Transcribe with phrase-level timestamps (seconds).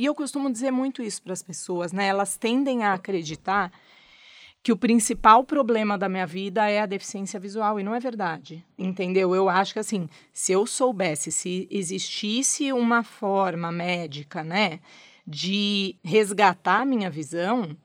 [0.00, 2.06] E eu costumo dizer muito isso para as pessoas, né?
[2.06, 3.70] Elas tendem a acreditar
[4.62, 8.64] que o principal problema da minha vida é a deficiência visual e não é verdade,
[8.78, 9.34] entendeu?
[9.34, 14.80] Eu acho que assim, se eu soubesse, se existisse uma forma médica, né,
[15.26, 17.76] de resgatar minha visão,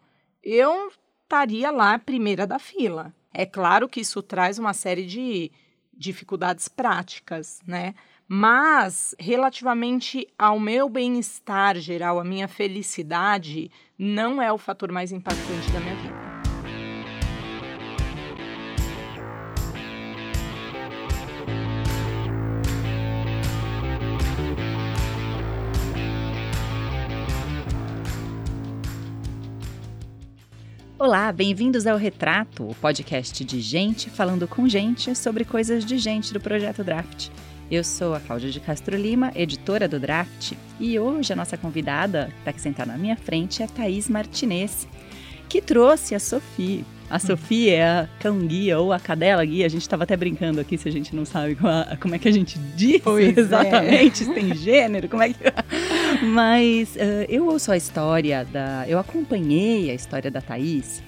[0.41, 0.89] eu
[1.21, 3.13] estaria lá primeira da fila.
[3.33, 5.51] É claro que isso traz uma série de
[5.93, 7.93] dificuldades práticas, né?
[8.27, 13.69] Mas, relativamente ao meu bem-estar geral, a minha felicidade,
[13.99, 16.25] não é o fator mais impactante da minha vida.
[30.97, 36.33] Olá, bem-vindos ao Retrato, o podcast de gente falando com gente sobre coisas de gente
[36.33, 37.29] do projeto Draft.
[37.69, 42.27] Eu sou a Cláudia de Castro Lima, editora do Draft, e hoje a nossa convidada,
[42.27, 44.87] que está aqui sentada na minha frente, é a Thaís Martinez,
[45.49, 46.83] que trouxe a Sofia.
[47.09, 49.65] A Sofia é a cão guia ou a cadela guia.
[49.65, 51.55] A gente estava até brincando aqui se a gente não sabe
[51.99, 53.39] como, é que a gente diz pois é.
[53.39, 54.25] exatamente, é.
[54.25, 55.35] se tem gênero, como é que.
[56.23, 58.85] Mas uh, eu ouço a história da.
[58.87, 61.01] Eu acompanhei a história da Thaís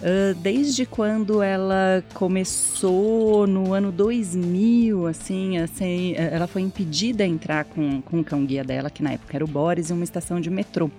[0.00, 7.64] uh, desde quando ela começou no ano 2000, assim, assim ela foi impedida a entrar
[7.64, 10.50] com, com o cão-guia dela, que na época era o Boris, em uma estação de
[10.50, 10.90] metrô.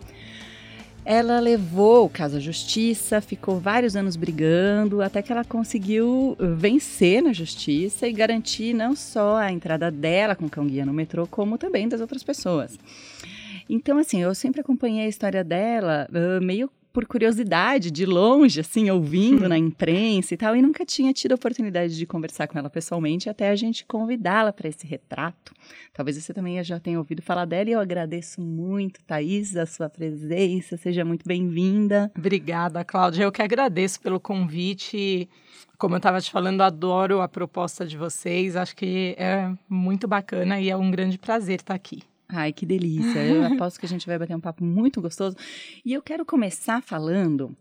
[1.09, 7.23] Ela levou o caso à justiça, ficou vários anos brigando, até que ela conseguiu vencer
[7.23, 11.58] na justiça e garantir não só a entrada dela com o cão-guia no metrô, como
[11.58, 12.78] também das outras pessoas.
[13.70, 18.90] Então, assim, eu sempre acompanhei a história dela uh, meio por curiosidade, de longe, assim,
[18.90, 19.50] ouvindo hum.
[19.50, 23.30] na imprensa e tal, e nunca tinha tido a oportunidade de conversar com ela pessoalmente
[23.30, 25.54] até a gente convidá-la para esse retrato.
[25.94, 29.90] Talvez você também já tenha ouvido falar dela e eu agradeço muito, Thaís, a sua
[29.90, 30.78] presença.
[30.78, 32.12] Seja muito bem-vinda.
[32.18, 33.24] Obrigada, Cláudia.
[33.24, 35.30] Eu que agradeço pelo convite.
[35.78, 38.56] Como eu estava te falando, adoro a proposta de vocês.
[38.56, 42.02] Acho que é muito bacana e é um grande prazer estar aqui.
[42.30, 43.20] Ai, que delícia.
[43.23, 45.36] Eu aposto que a gente vai bater um papo muito gostoso.
[45.86, 47.55] E eu quero começar falando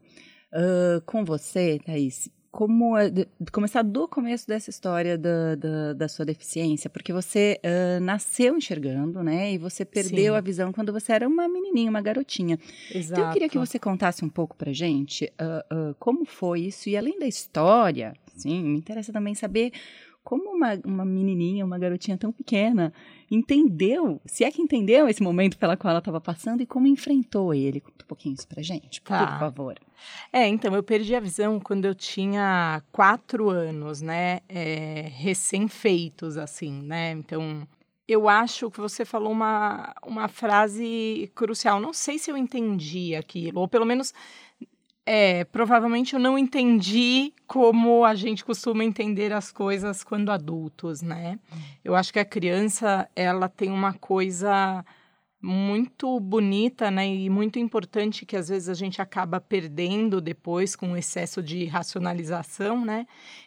[0.53, 6.25] uh, com você, Thaís, como de, começar do começo dessa história da, da, da sua
[6.25, 9.53] deficiência, porque você uh, nasceu enxergando, né?
[9.53, 10.39] E você perdeu Sim.
[10.39, 12.59] a visão quando você era uma menininha, uma garotinha.
[12.93, 13.13] Exato.
[13.13, 16.97] Então eu queria que você contasse um pouco pra gente uh, como foi isso e
[16.97, 19.71] além da história, sim, me interessa também saber
[20.25, 22.93] como uma, uma menininha, uma garotinha tão pequena,
[23.31, 27.53] entendeu, se é que entendeu esse momento pela qual ela estava passando e como enfrentou
[27.53, 27.81] ele.
[27.81, 29.39] Conta um pouquinho isso pra gente, por tá.
[29.39, 29.79] favor.
[30.33, 36.83] É, então, eu perdi a visão quando eu tinha quatro anos, né, é, recém-feitos, assim,
[36.83, 37.67] né, então...
[38.09, 41.81] Eu acho que você falou uma, uma frase crucial.
[41.81, 44.15] Não sei se eu entendi aquilo, ou pelo menos
[45.07, 51.39] é, provavelmente eu não entendi como a gente costuma entender as coisas quando adultos, né?
[51.85, 54.85] Eu acho que a criança, ela tem uma coisa
[55.41, 60.93] muito bonita, né, e muito importante que às vezes a gente acaba perdendo depois com
[60.93, 63.07] o excesso de racionalização, né,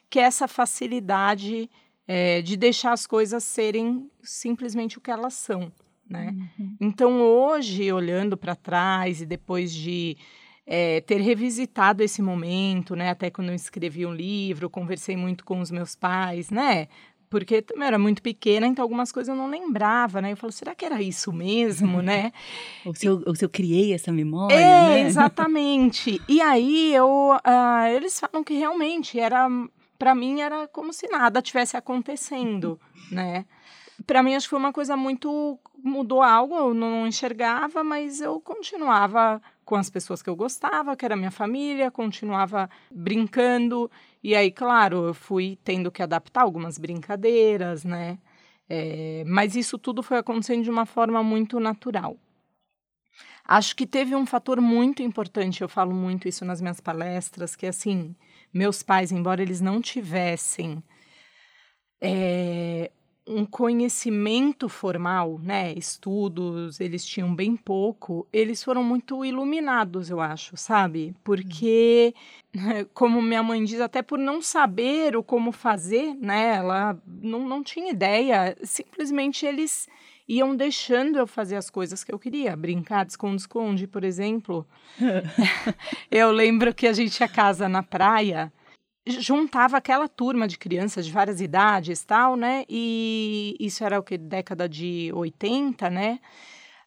[0.09, 1.69] que é essa facilidade
[2.07, 5.71] é, de deixar as coisas serem simplesmente o que elas são,
[6.09, 6.33] né?
[6.57, 6.75] Uhum.
[6.79, 10.15] Então hoje, olhando para trás e depois de
[10.71, 13.09] é, ter revisitado esse momento, né?
[13.09, 16.87] Até quando eu escrevi um livro, conversei muito com os meus pais, né?
[17.27, 20.31] Porque eu era muito pequena, então algumas coisas eu não lembrava, né?
[20.31, 22.31] Eu falo, será que era isso mesmo, né?
[22.85, 25.01] ou, se eu, ou se eu criei essa memória, é, né?
[25.01, 26.21] exatamente.
[26.29, 29.47] E aí eu, uh, eles falam que realmente era,
[29.97, 32.79] para mim era como se nada tivesse acontecendo,
[33.11, 33.45] né?
[34.05, 38.39] Para mim acho que foi uma coisa muito mudou algo, eu não enxergava, mas eu
[38.39, 43.89] continuava com as pessoas que eu gostava, que era minha família, continuava brincando.
[44.23, 48.17] E aí, claro, eu fui tendo que adaptar algumas brincadeiras, né?
[48.67, 52.17] É, mas isso tudo foi acontecendo de uma forma muito natural.
[53.45, 57.67] Acho que teve um fator muito importante, eu falo muito isso nas minhas palestras, que
[57.67, 58.15] assim,
[58.51, 60.83] meus pais, embora eles não tivessem
[62.01, 62.91] é,
[63.29, 65.71] um conhecimento formal, né?
[65.73, 68.27] Estudos, eles tinham bem pouco.
[68.33, 71.15] Eles foram muito iluminados, eu acho, sabe?
[71.23, 72.13] Porque,
[72.93, 76.55] como minha mãe diz, até por não saber o como fazer, né?
[76.55, 78.57] Ela não, não tinha ideia.
[78.63, 79.87] Simplesmente eles
[80.27, 82.55] iam deixando eu fazer as coisas que eu queria.
[82.55, 84.65] Brincar de esconde-esconde, por exemplo.
[86.09, 88.51] eu lembro que a gente ia casa na praia
[89.07, 92.65] juntava aquela turma de crianças de várias idades tal, né?
[92.69, 94.17] E isso era o que?
[94.17, 96.19] Década de 80, né?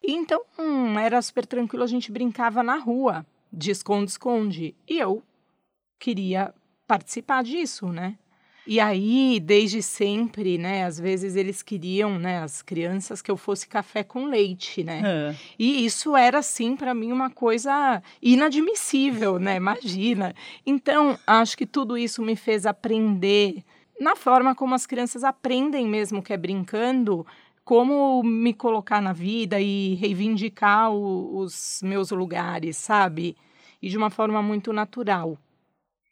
[0.02, 4.74] E então hum, era super tranquilo, a gente brincava na rua, de esconde-esconde.
[4.88, 5.22] E eu
[5.98, 6.54] queria
[6.86, 8.18] participar disso, né?
[8.66, 13.66] E aí, desde sempre, né, às vezes eles queriam, né, as crianças, que eu fosse
[13.66, 15.02] café com leite, né?
[15.04, 15.34] É.
[15.58, 19.56] E isso era, assim, para mim uma coisa inadmissível, né?
[19.56, 20.32] Imagina.
[20.64, 23.64] Então, acho que tudo isso me fez aprender,
[24.00, 27.26] na forma como as crianças aprendem mesmo, que é brincando,
[27.64, 33.36] como me colocar na vida e reivindicar o, os meus lugares, sabe?
[33.80, 35.36] E de uma forma muito natural.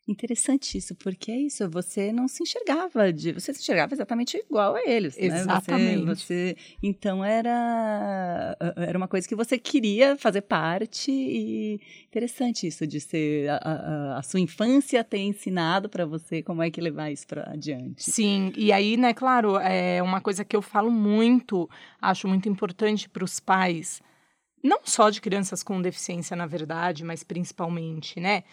[0.08, 4.74] Interessante isso, porque é isso, você não se enxergava, de, você se enxergava exatamente igual
[4.74, 6.04] a eles, Exatamente.
[6.04, 6.14] Né?
[6.14, 12.86] Você, você, então era, era uma coisa que você queria fazer parte e interessante isso
[12.86, 17.10] de ser, a, a, a sua infância ter ensinado para você como é que levar
[17.10, 18.10] isso para adiante.
[18.10, 21.68] Sim, e aí, né, claro, é uma coisa que eu falo muito,
[22.00, 24.02] acho muito importante para os pais,
[24.62, 28.44] não só de crianças com deficiência, na verdade, mas principalmente, né?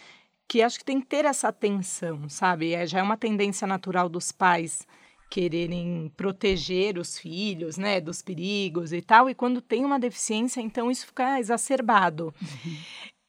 [0.47, 2.73] Que acho que tem que ter essa atenção, sabe?
[2.73, 4.88] É, já é uma tendência natural dos pais
[5.29, 10.89] quererem proteger os filhos, né, dos perigos e tal, e quando tem uma deficiência, então
[10.89, 12.33] isso fica exacerbado.
[12.41, 12.77] Uhum.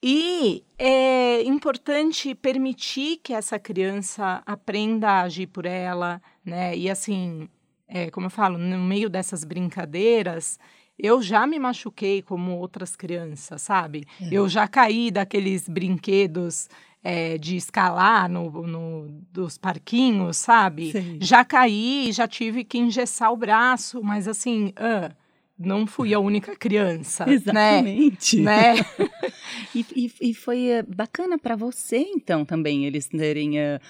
[0.00, 6.76] E é importante permitir que essa criança aprenda a agir por ela, né?
[6.76, 7.48] E assim,
[7.88, 10.56] é, como eu falo, no meio dessas brincadeiras,
[10.96, 14.04] eu já me machuquei como outras crianças, sabe?
[14.20, 14.28] É.
[14.30, 16.68] Eu já caí daqueles brinquedos
[17.02, 20.92] é, de escalar no, no, dos parquinhos, sabe?
[20.92, 21.18] Sim.
[21.20, 25.14] Já caí, já tive que engessar o braço, mas assim, uh,
[25.58, 27.26] não fui a única criança.
[27.26, 27.32] Né?
[27.34, 28.40] Exatamente.
[28.40, 28.74] Né?
[29.74, 33.58] e, e, e, foi eh, bacana para você, então, também, eles terem.
[33.58, 33.80] Uh,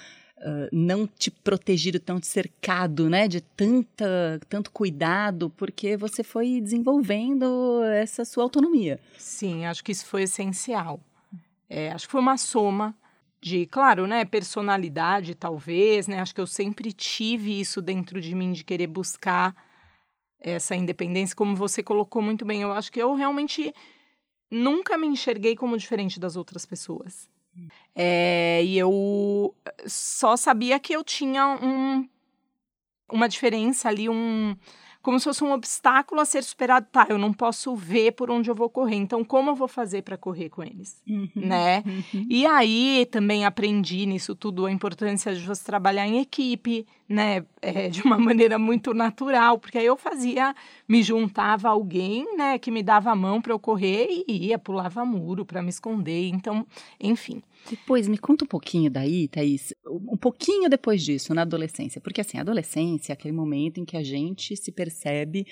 [0.41, 7.83] Uh, não te protegido, tão cercado, né, de tanta, tanto cuidado, porque você foi desenvolvendo
[7.83, 9.01] essa sua autonomia.
[9.17, 11.01] Sim, acho que isso foi essencial.
[11.69, 12.97] É, acho que foi uma soma
[13.41, 16.21] de, claro, né, personalidade, talvez, né?
[16.21, 19.55] Acho que eu sempre tive isso dentro de mim de querer buscar
[20.41, 22.63] essa independência, como você colocou muito bem.
[22.63, 23.73] Eu acho que eu realmente
[24.51, 27.29] nunca me enxerguei como diferente das outras pessoas.
[27.95, 29.55] É, e eu
[29.87, 32.09] só sabia que eu tinha um,
[33.11, 34.57] uma diferença ali, um,
[35.03, 36.87] como se fosse um obstáculo a ser superado.
[36.91, 40.03] Tá, eu não posso ver por onde eu vou correr, então como eu vou fazer
[40.03, 41.83] para correr com eles, uhum, né?
[41.87, 42.27] Uhum.
[42.29, 47.89] E aí também aprendi nisso tudo a importância de você trabalhar em equipe, né, é,
[47.89, 50.55] de uma maneira muito natural, porque aí eu fazia,
[50.87, 55.05] me juntava alguém, né, que me dava a mão para eu correr e ia, pulava
[55.05, 56.67] muro para me esconder, então,
[57.01, 57.43] enfim.
[57.71, 62.39] Depois, me conta um pouquinho daí, Thaís, um pouquinho depois disso, na adolescência, porque assim,
[62.39, 65.47] a adolescência é aquele momento em que a gente se percebe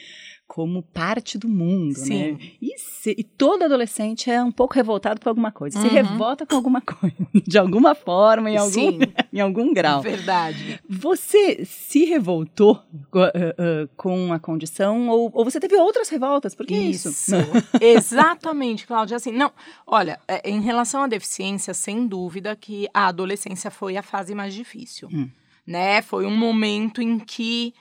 [0.47, 2.05] como parte do mundo, né?
[2.05, 2.33] Sim.
[2.33, 2.39] né?
[2.63, 5.89] E, se, e, todo adolescente é um pouco revoltado com alguma coisa, uhum.
[5.89, 7.17] se revolta com alguma coisa,
[7.47, 8.99] de alguma forma, em algum,
[9.33, 10.01] em algum grau.
[10.01, 10.81] Verdade.
[10.89, 16.55] Você se revoltou uh, uh, com a condição ou, ou, você teve outras revoltas?
[16.55, 17.09] Por que isso?
[17.09, 17.35] isso?
[17.81, 19.17] Exatamente, Cláudia.
[19.17, 19.51] Assim, não,
[19.87, 24.55] olha, é, em relação à deficiência, sem dúvida que a adolescência foi a fase mais
[24.55, 25.29] difícil, hum.
[25.67, 26.03] né?
[26.03, 27.75] Foi um momento em que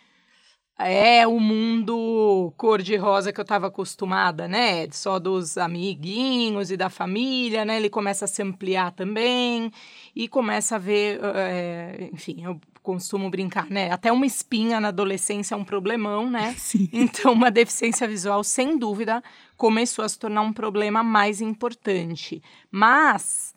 [0.78, 4.88] é o mundo cor-de-rosa que eu estava acostumada, né?
[4.92, 7.78] Só dos amiguinhos e da família, né?
[7.78, 9.72] Ele começa a se ampliar também
[10.16, 13.90] e começa a ver, é, enfim, eu costumo brincar, né?
[13.90, 16.54] Até uma espinha na adolescência é um problemão, né?
[16.60, 16.90] Sim.
[16.92, 19.24] Então, uma deficiência visual, sem dúvida,
[19.56, 22.44] começou a se tornar um problema mais importante.
[22.70, 23.55] Mas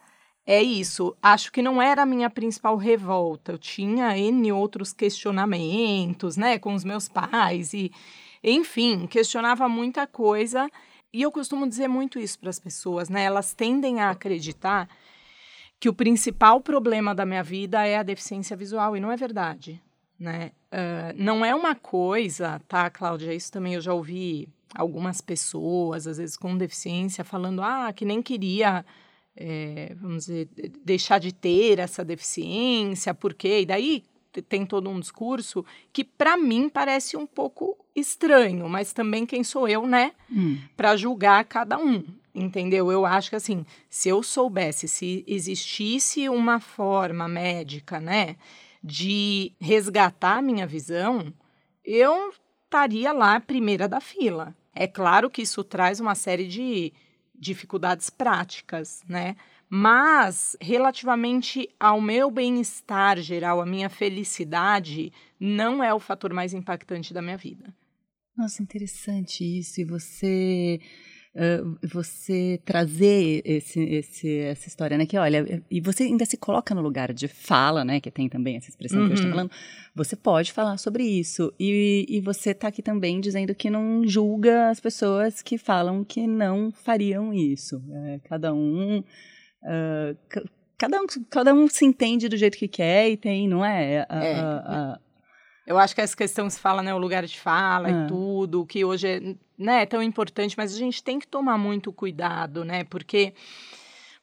[0.51, 1.15] é isso.
[1.23, 3.53] Acho que não era a minha principal revolta.
[3.53, 7.93] Eu tinha N outros questionamentos, né, com os meus pais e,
[8.43, 10.71] enfim, questionava muita coisa.
[11.13, 13.25] E eu costumo dizer muito isso para as pessoas, né?
[13.25, 14.89] Elas tendem a acreditar
[15.79, 19.83] que o principal problema da minha vida é a deficiência visual e não é verdade,
[20.19, 20.53] né?
[20.73, 23.35] Uh, não é uma coisa, tá, Cláudia?
[23.35, 28.23] Isso também eu já ouvi algumas pessoas, às vezes com deficiência, falando, ah, que nem
[28.23, 28.83] queria
[29.41, 30.49] é, vamos dizer,
[30.85, 34.03] deixar de ter essa deficiência, porque e daí
[34.49, 39.69] tem todo um discurso que para mim parece um pouco estranho, mas também quem sou
[39.69, 40.59] eu, né, hum.
[40.77, 42.05] para julgar cada um,
[42.35, 42.91] entendeu?
[42.91, 48.37] Eu acho que assim, se eu soubesse, se existisse uma forma médica, né,
[48.83, 51.33] de resgatar a minha visão,
[51.85, 52.33] eu
[52.65, 54.55] estaria lá primeira da fila.
[54.75, 56.93] É claro que isso traz uma série de
[57.39, 59.37] dificuldades práticas, né?
[59.71, 67.13] Mas, relativamente ao meu bem-estar geral, a minha felicidade, não é o fator mais impactante
[67.13, 67.75] da minha vida.
[68.37, 69.81] Nossa, interessante isso.
[69.81, 70.81] E você
[71.39, 75.07] uh, você trazer esse, esse, essa história, né?
[75.07, 78.01] Que olha, e você ainda se coloca no lugar de fala, né?
[78.01, 79.07] Que tem também essa expressão uhum.
[79.07, 79.51] que eu estou falando.
[79.95, 81.53] Você pode falar sobre isso.
[81.59, 86.27] E, e você está aqui também dizendo que não julga as pessoas que falam que
[86.27, 87.83] não fariam isso.
[87.93, 89.03] É, cada um.
[89.63, 90.17] Uh,
[90.77, 94.07] cada um, cada um se entende do jeito que quer e tem, não é?
[94.09, 94.35] A, é.
[94.35, 95.01] A, a,
[95.69, 98.07] eu acho que essa questão que se fala, né, o lugar de fala e ah.
[98.09, 99.21] tudo, que hoje é,
[99.59, 102.85] né, é tão importante, mas a gente tem que tomar muito cuidado, né?
[102.85, 103.35] Porque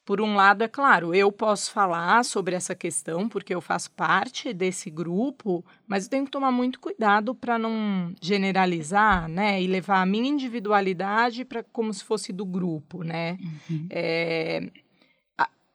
[0.04, 4.52] por um lado, é claro, eu posso falar sobre essa questão porque eu faço parte
[4.52, 10.02] desse grupo, mas eu tenho que tomar muito cuidado para não generalizar, né, e levar
[10.02, 13.38] a minha individualidade para como se fosse do grupo, né?
[13.70, 13.86] Uhum.
[13.88, 14.68] É,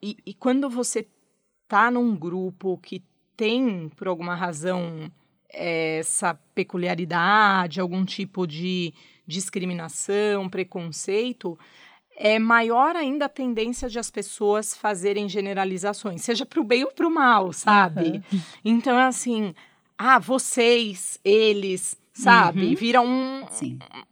[0.02, 1.08] e, e quando você
[1.66, 3.02] tá num grupo que
[3.38, 5.10] tem, por alguma razão,
[5.52, 8.94] essa peculiaridade, algum tipo de
[9.28, 11.58] discriminação, preconceito,
[12.16, 16.92] é maior ainda a tendência de as pessoas fazerem generalizações, seja para o bem ou
[16.92, 18.22] para o mal, sabe?
[18.32, 18.42] Uhum.
[18.64, 19.56] Então é assim,
[19.98, 22.68] ah, vocês, eles, sabe?
[22.68, 22.76] Uhum.
[22.76, 23.46] Vira um,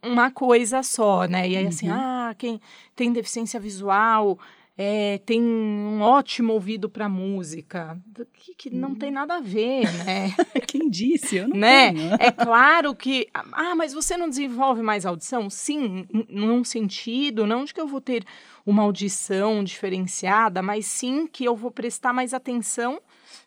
[0.03, 1.47] uma coisa só, né?
[1.49, 1.95] E aí assim, uhum.
[1.95, 2.59] ah, quem
[2.95, 4.39] tem deficiência visual
[4.81, 7.99] é, tem um ótimo ouvido para música,
[8.33, 10.33] que, que, não tem nada a ver, né?
[10.65, 11.35] Quem disse?
[11.35, 11.91] Eu não né?
[11.91, 12.13] Tenho.
[12.17, 15.49] É claro que, ah, mas você não desenvolve mais audição?
[15.49, 18.23] Sim, num sentido, não de que eu vou ter
[18.65, 23.01] uma audição diferenciada, mas sim que eu vou prestar mais atenção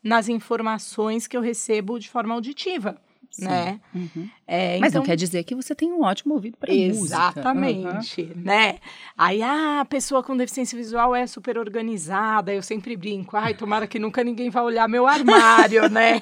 [0.04, 3.00] nas informações que eu recebo de forma auditiva.
[3.32, 3.46] Sim.
[3.46, 3.80] né?
[3.94, 4.28] Uhum.
[4.46, 5.00] É, Mas então...
[5.00, 7.16] não quer dizer que você tem um ótimo ouvido para música.
[7.16, 8.42] Exatamente, uhum.
[8.42, 8.78] né?
[9.16, 13.86] Aí ah, a pessoa com deficiência visual é super organizada, eu sempre brinco, ai, tomara
[13.86, 16.20] que nunca ninguém vá olhar meu armário, né?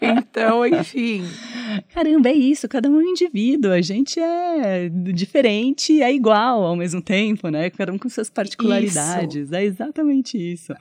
[0.00, 1.24] então, enfim.
[1.92, 6.74] Caramba, é isso, cada um é um indivíduo, a gente é diferente, é igual ao
[6.74, 7.68] mesmo tempo, né?
[7.68, 9.54] Cada um com suas particularidades, isso.
[9.54, 10.72] é exatamente isso.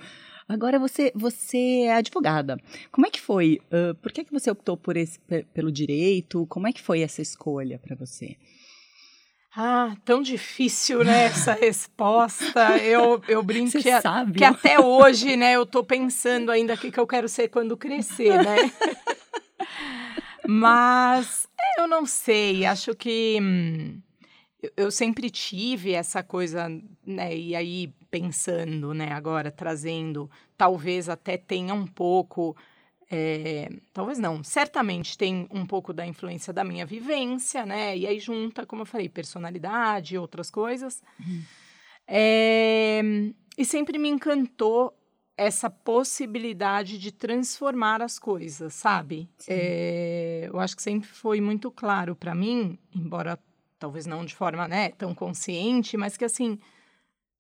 [0.50, 2.60] Agora você, você é advogada.
[2.92, 3.62] Como é que foi?
[3.72, 5.20] Uh, por que, que você optou por esse,
[5.54, 6.48] pelo direito?
[6.48, 8.36] Como é que foi essa escolha para você?
[9.56, 12.78] Ah, tão difícil, né, essa resposta.
[12.80, 14.40] Eu, eu brinco que, sabe.
[14.40, 17.78] que até hoje, né, eu tô pensando ainda o que, que eu quero ser quando
[17.78, 18.72] crescer, né?
[20.48, 24.02] Mas eu não sei, acho que hum,
[24.76, 26.68] eu sempre tive essa coisa,
[27.06, 27.36] né?
[27.38, 32.56] E aí, pensando, né, agora, trazendo, talvez até tenha um pouco.
[33.12, 37.98] É, talvez não, certamente tem um pouco da influência da minha vivência, né?
[37.98, 41.02] E aí junta, como eu falei, personalidade e outras coisas.
[41.20, 41.42] Uhum.
[42.08, 43.02] É,
[43.58, 44.94] e sempre me encantou
[45.40, 49.30] essa possibilidade de transformar as coisas, sabe?
[49.48, 53.40] É, eu acho que sempre foi muito claro para mim, embora
[53.80, 56.60] talvez não de forma né, tão consciente, mas que assim,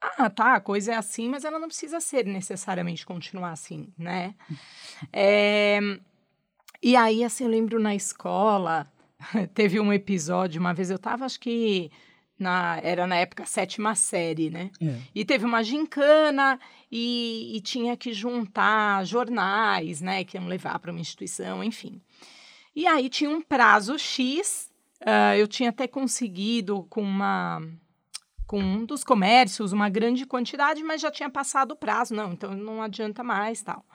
[0.01, 4.33] ah, tá, a coisa é assim, mas ela não precisa ser necessariamente continuar assim, né?
[5.11, 5.79] É,
[6.81, 8.87] e aí, assim, eu lembro na escola,
[9.53, 11.91] teve um episódio, uma vez eu tava, acho que
[12.37, 14.71] na, era na época sétima série, né?
[14.81, 14.97] É.
[15.13, 16.59] E teve uma gincana
[16.91, 20.23] e, e, tinha que juntar jornais, né?
[20.23, 22.01] Que iam levar para uma instituição, enfim.
[22.73, 24.69] E aí tinha um prazo X
[25.01, 27.61] Uh, eu tinha até conseguido com uma
[28.49, 32.55] com um dos comércios uma grande quantidade, mas já tinha passado o prazo, não, então
[32.55, 33.85] não adianta mais, tal.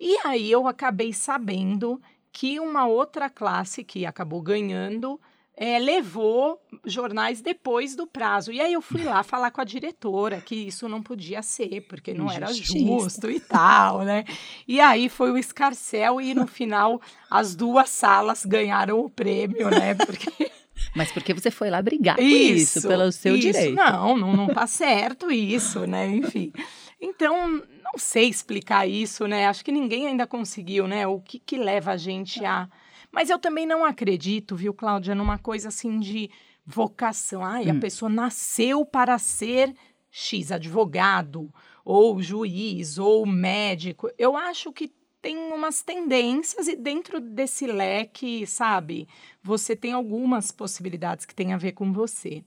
[0.00, 2.00] E aí eu acabei sabendo
[2.32, 5.20] que uma outra classe que acabou ganhando
[5.54, 8.50] é, levou jornais depois do prazo.
[8.50, 12.14] E aí eu fui lá falar com a diretora que isso não podia ser, porque
[12.14, 14.24] não era justo e tal, né?
[14.66, 19.94] E aí foi o escarcel e no final as duas salas ganharam o prêmio, né?
[19.94, 20.50] Porque
[20.94, 23.46] mas porque você foi lá brigar isso, por isso, pelo seu isso.
[23.46, 23.74] direito.
[23.74, 26.06] Não, não, não tá certo isso, né?
[26.08, 26.52] Enfim.
[27.00, 29.46] Então, não sei explicar isso, né?
[29.46, 31.06] Acho que ninguém ainda conseguiu, né?
[31.06, 32.68] O que, que leva a gente a
[33.12, 36.30] mas eu também não acredito, viu, Cláudia, numa coisa assim de
[36.64, 37.44] vocação.
[37.44, 37.76] Ai, hum.
[37.76, 39.74] a pessoa nasceu para ser
[40.10, 41.52] X advogado,
[41.84, 44.08] ou juiz, ou médico.
[44.16, 49.08] Eu acho que tem umas tendências e dentro desse leque, sabe,
[49.42, 52.42] você tem algumas possibilidades que têm a ver com você.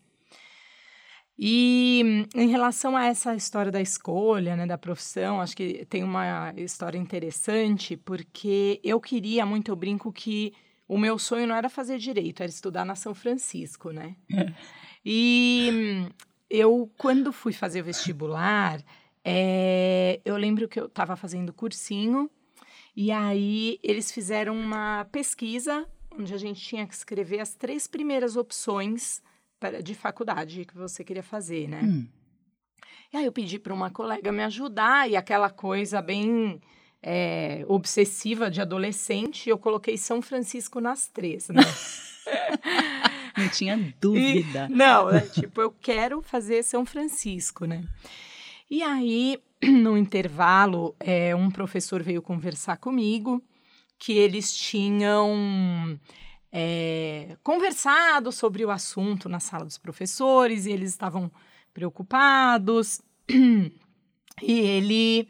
[1.37, 6.53] E em relação a essa história da escolha, né, da profissão, acho que tem uma
[6.55, 10.53] história interessante, porque eu queria muito, eu brinco que
[10.87, 14.15] o meu sonho não era fazer direito, era estudar na São Francisco, né?
[15.05, 16.07] E
[16.49, 18.81] eu, quando fui fazer o vestibular,
[19.21, 22.31] é, eu lembro que eu estava fazendo cursinho,
[22.95, 28.35] e aí eles fizeram uma pesquisa onde a gente tinha que escrever as três primeiras
[28.35, 29.21] opções
[29.83, 31.81] de faculdade que você queria fazer, né?
[31.83, 32.07] Hum.
[33.11, 36.59] E aí eu pedi para uma colega me ajudar e aquela coisa bem
[37.01, 41.61] é, obsessiva de adolescente, eu coloquei São Francisco nas três, né?
[43.37, 44.67] Não tinha dúvida.
[44.69, 45.21] E, não, né?
[45.21, 47.83] tipo, eu quero fazer São Francisco, né?
[48.69, 49.39] E aí,
[49.71, 53.41] no intervalo, é, um professor veio conversar comigo
[53.97, 55.99] que eles tinham
[56.51, 61.31] é, conversado sobre o assunto na sala dos professores e eles estavam
[61.73, 63.01] preocupados.
[64.41, 65.29] E ele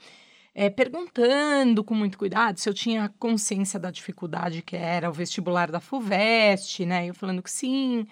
[0.55, 5.69] é, perguntando com muito cuidado se eu tinha consciência da dificuldade que era o vestibular
[5.69, 7.07] da FUVEST, né?
[7.07, 8.07] Eu falando que sim,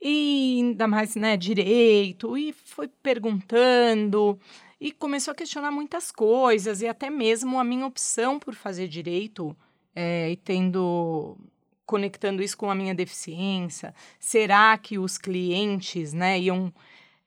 [0.00, 4.38] e ainda mais, né, direito, e foi perguntando,
[4.80, 9.56] e começou a questionar muitas coisas, e até mesmo a minha opção por fazer direito,
[9.94, 11.36] é, e tendo
[11.86, 16.74] conectando isso com a minha deficiência, será que os clientes, né, iam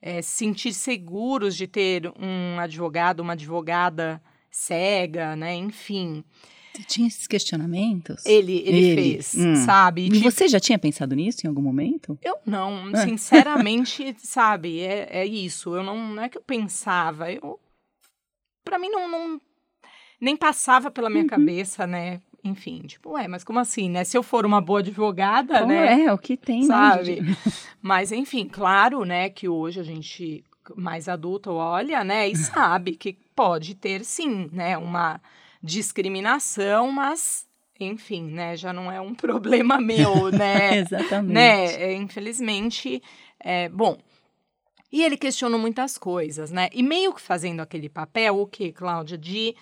[0.01, 5.55] é, sentir seguros de ter um advogado, uma advogada cega, né?
[5.55, 6.23] Enfim.
[6.73, 8.25] Você tinha esses questionamentos?
[8.25, 8.95] Ele, ele, ele.
[8.95, 9.55] fez, hum.
[9.55, 10.05] sabe?
[10.05, 12.17] E tipo, você já tinha pensado nisso em algum momento?
[12.21, 13.05] Eu não, é.
[13.05, 14.79] sinceramente, sabe?
[14.79, 15.75] É, é isso.
[15.75, 17.31] Eu não, não é que eu pensava.
[17.31, 17.59] Eu,
[18.63, 19.41] para mim não, não
[20.21, 21.29] nem passava pela minha uhum.
[21.29, 22.21] cabeça, né?
[22.43, 24.03] Enfim, tipo, é, mas como assim, né?
[24.03, 26.03] Se eu for uma boa advogada, como né?
[26.05, 27.21] É, o que tem, né, sabe?
[27.21, 27.35] Né,
[27.81, 30.43] mas, enfim, claro, né, que hoje a gente
[30.75, 35.19] mais adulta olha, né, e sabe que pode ter sim, né, uma
[35.61, 37.47] discriminação, mas
[37.79, 40.79] enfim, né, já não é um problema meu, né?
[40.83, 41.33] Exatamente.
[41.33, 43.01] Né, é, infelizmente,
[43.39, 43.97] é, bom.
[44.91, 46.67] E ele questionou muitas coisas, né?
[46.73, 49.55] E meio que fazendo aquele papel, o que, Cláudia, de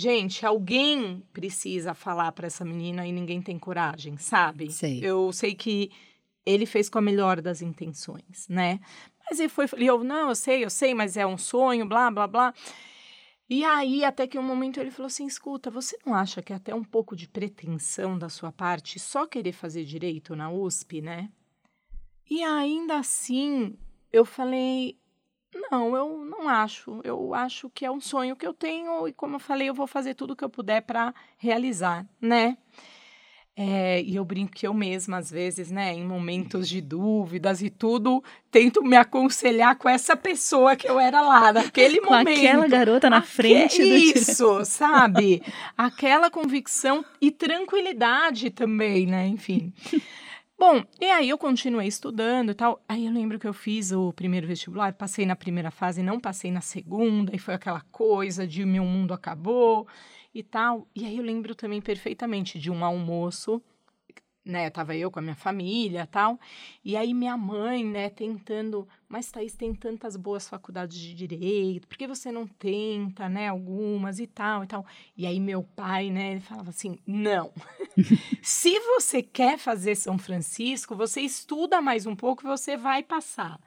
[0.00, 4.70] Gente, alguém precisa falar para essa menina e ninguém tem coragem, sabe?
[4.70, 5.00] Sei.
[5.02, 5.90] Eu sei que
[6.46, 8.78] ele fez com a melhor das intenções, né?
[9.28, 12.12] Mas ele foi, e eu, não, eu sei, eu sei, mas é um sonho, blá,
[12.12, 12.54] blá, blá.
[13.50, 16.56] E aí, até que um momento ele falou assim: escuta, você não acha que é
[16.56, 21.30] até um pouco de pretensão da sua parte só querer fazer direito na USP, né?
[22.30, 23.78] E ainda assim,
[24.12, 24.98] eu falei:
[25.70, 27.00] não, eu não acho.
[27.02, 29.86] Eu acho que é um sonho que eu tenho e, como eu falei, eu vou
[29.86, 32.58] fazer tudo o que eu puder para realizar, né?
[33.60, 37.68] É, e eu brinco que eu mesma, às vezes, né, em momentos de dúvidas e
[37.68, 42.38] tudo, tento me aconselhar com essa pessoa que eu era lá, naquele com momento.
[42.38, 45.42] aquela garota na frente do Isso, sabe?
[45.76, 49.26] Aquela convicção e tranquilidade também, né?
[49.26, 49.72] Enfim.
[50.56, 52.80] Bom, e aí eu continuei estudando e tal.
[52.88, 56.52] Aí eu lembro que eu fiz o primeiro vestibular, passei na primeira fase, não passei
[56.52, 59.84] na segunda, e foi aquela coisa de meu mundo acabou
[60.34, 60.86] e tal.
[60.94, 63.62] E aí eu lembro também perfeitamente de um almoço
[64.48, 66.40] né, tava eu com a minha família tal,
[66.82, 71.98] e aí minha mãe, né, tentando, mas Thaís tem tantas boas faculdades de direito, por
[71.98, 74.86] que você não tenta, né, algumas e tal e tal,
[75.16, 77.52] e aí meu pai, né, ele falava assim, não,
[78.42, 83.60] se você quer fazer São Francisco, você estuda mais um pouco, você vai passar.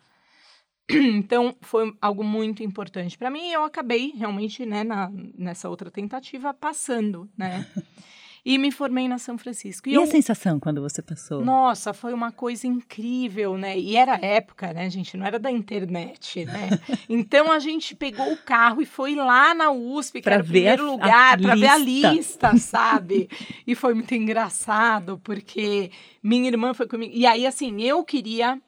[1.21, 5.89] Então, foi algo muito importante para mim e eu acabei realmente, né, na, nessa outra
[5.89, 7.65] tentativa, passando, né.
[8.43, 9.87] E me formei na São Francisco.
[9.87, 10.01] E, e eu...
[10.01, 11.45] a sensação quando você passou?
[11.45, 13.77] Nossa, foi uma coisa incrível, né?
[13.77, 15.15] E era época, né, gente?
[15.15, 16.69] Não era da internet, né?
[17.07, 20.45] então a gente pegou o carro e foi lá na USP, que pra era o
[20.45, 23.29] primeiro a, lugar, para ver a lista, sabe?
[23.65, 25.91] e foi muito engraçado, porque
[26.23, 27.13] minha irmã foi comigo.
[27.15, 28.59] E aí, assim, eu queria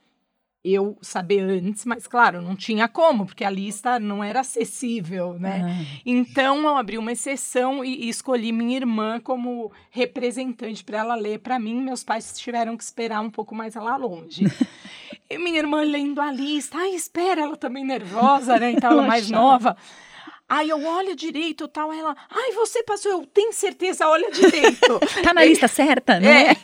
[0.63, 5.61] eu saber antes, mas claro, não tinha como, porque a lista não era acessível, né?
[5.65, 6.01] Ah.
[6.05, 11.39] Então eu abri uma exceção e, e, escolhi minha irmã como representante para ela ler
[11.39, 11.81] para mim.
[11.81, 14.45] Meus pais tiveram que esperar um pouco mais lá longe.
[15.29, 18.71] e minha irmã lendo a lista, ai, espera, ela também nervosa, né?
[18.71, 19.75] Então ela mais nova.
[20.53, 24.99] Aí eu olho direito tal, ela, ai, você passou, eu tenho certeza, olha direito.
[25.23, 26.51] tá na lista certa, né?
[26.51, 26.55] É.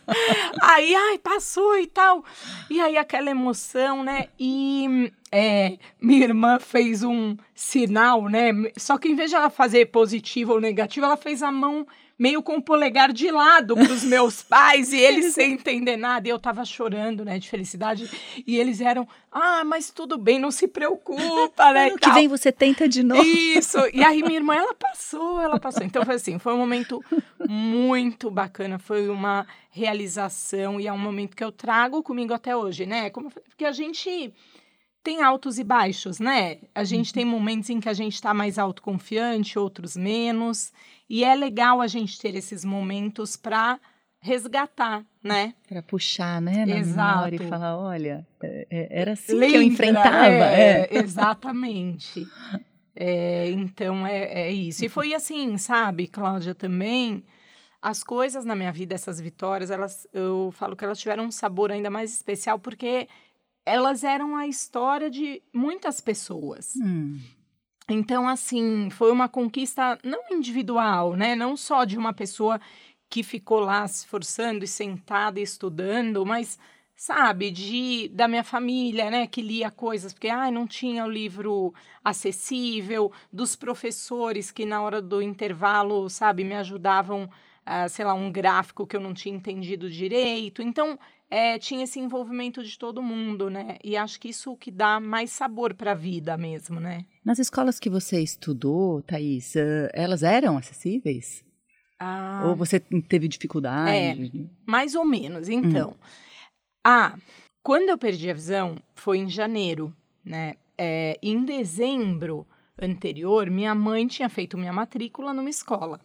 [0.62, 2.24] aí, ai, passou e tal.
[2.70, 4.28] E aí aquela emoção, né?
[4.40, 8.50] E é, minha irmã fez um sinal, né?
[8.78, 11.86] Só que em vez de ela fazer positivo ou negativo, ela fez a mão
[12.18, 16.28] meio com o polegar de lado para os meus pais e eles sem entender nada.
[16.28, 18.08] E eu tava chorando, né, de felicidade.
[18.46, 21.88] E eles eram, ah, mas tudo bem, não se preocupa, né?
[21.94, 23.22] Ano que vem você tenta de novo.
[23.22, 23.78] Isso.
[23.92, 25.82] E aí minha irmã, ela passou, ela passou.
[25.82, 27.04] Então foi assim, foi um momento
[27.48, 32.86] muito bacana, foi uma realização e é um momento que eu trago comigo até hoje,
[32.86, 33.10] né?
[33.10, 34.32] Como, porque a gente
[35.04, 36.58] tem altos e baixos, né?
[36.74, 37.14] A gente uhum.
[37.14, 40.72] tem momentos em que a gente está mais autoconfiante, outros menos.
[41.08, 43.78] E é legal a gente ter esses momentos para
[44.20, 45.54] resgatar, né?
[45.68, 46.64] Para puxar, né?
[46.64, 47.34] Na Exato.
[47.34, 50.26] e falar, olha, é, é, era assim Lembra, que eu enfrentava.
[50.26, 50.98] É, É.
[50.98, 52.26] Exatamente.
[52.96, 54.84] É, então é, é isso.
[54.84, 57.24] E foi assim, sabe, Cláudia, também.
[57.82, 61.70] As coisas na minha vida, essas vitórias, elas, eu falo que elas tiveram um sabor
[61.70, 63.08] ainda mais especial porque
[63.66, 66.74] elas eram a história de muitas pessoas.
[66.76, 67.20] Hum,
[67.88, 71.34] Então, assim, foi uma conquista não individual, né?
[71.36, 72.58] Não só de uma pessoa
[73.10, 76.58] que ficou lá se esforçando e sentada e estudando, mas,
[76.96, 79.26] sabe, de da minha família, né?
[79.26, 85.02] Que lia coisas, porque, ai, não tinha o livro acessível, dos professores que na hora
[85.02, 87.28] do intervalo, sabe, me ajudavam,
[87.66, 90.62] ah, sei lá, um gráfico que eu não tinha entendido direito.
[90.62, 90.98] Então,
[91.34, 93.76] é, tinha esse envolvimento de todo mundo, né?
[93.82, 97.04] E acho que isso que dá mais sabor para a vida mesmo, né?
[97.24, 99.54] Nas escolas que você estudou, Thaís,
[99.92, 101.44] elas eram acessíveis?
[101.98, 104.48] Ah, Ou você teve dificuldade?
[104.64, 105.48] mais ou menos.
[105.48, 105.96] Então,
[106.86, 107.18] ah,
[107.64, 109.92] quando eu perdi a visão foi em janeiro,
[110.24, 110.54] né?
[110.78, 112.46] É, em dezembro
[112.80, 116.00] anterior, minha mãe tinha feito minha matrícula numa escola.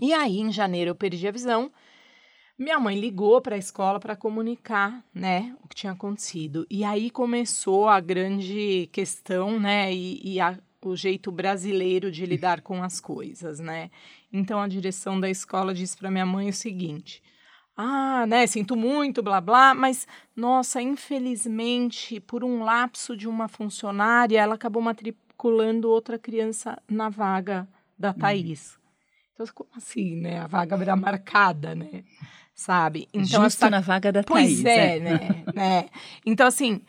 [0.00, 1.72] E aí, em janeiro, eu perdi a visão.
[2.58, 6.66] Minha mãe ligou para a escola para comunicar, né, o que tinha acontecido.
[6.68, 12.60] E aí começou a grande questão, né, e, e a- o jeito brasileiro de lidar
[12.62, 13.90] com as coisas, né.
[14.32, 17.22] Então a direção da escola disse para minha mãe o seguinte:
[17.76, 24.40] ah, né, sinto muito, blá blá, mas nossa, infelizmente, por um lapso de uma funcionária,
[24.40, 28.76] ela acabou matriculando outra criança na vaga da Thaís.
[29.32, 30.40] Então, como assim, né?
[30.40, 32.02] A vaga era marcada, né?
[32.58, 33.08] Sabe?
[33.14, 34.64] Então, Justo essa na vaga da Pois Thaís.
[34.64, 35.44] é, né?
[35.54, 35.88] né?
[36.26, 36.82] Então, assim,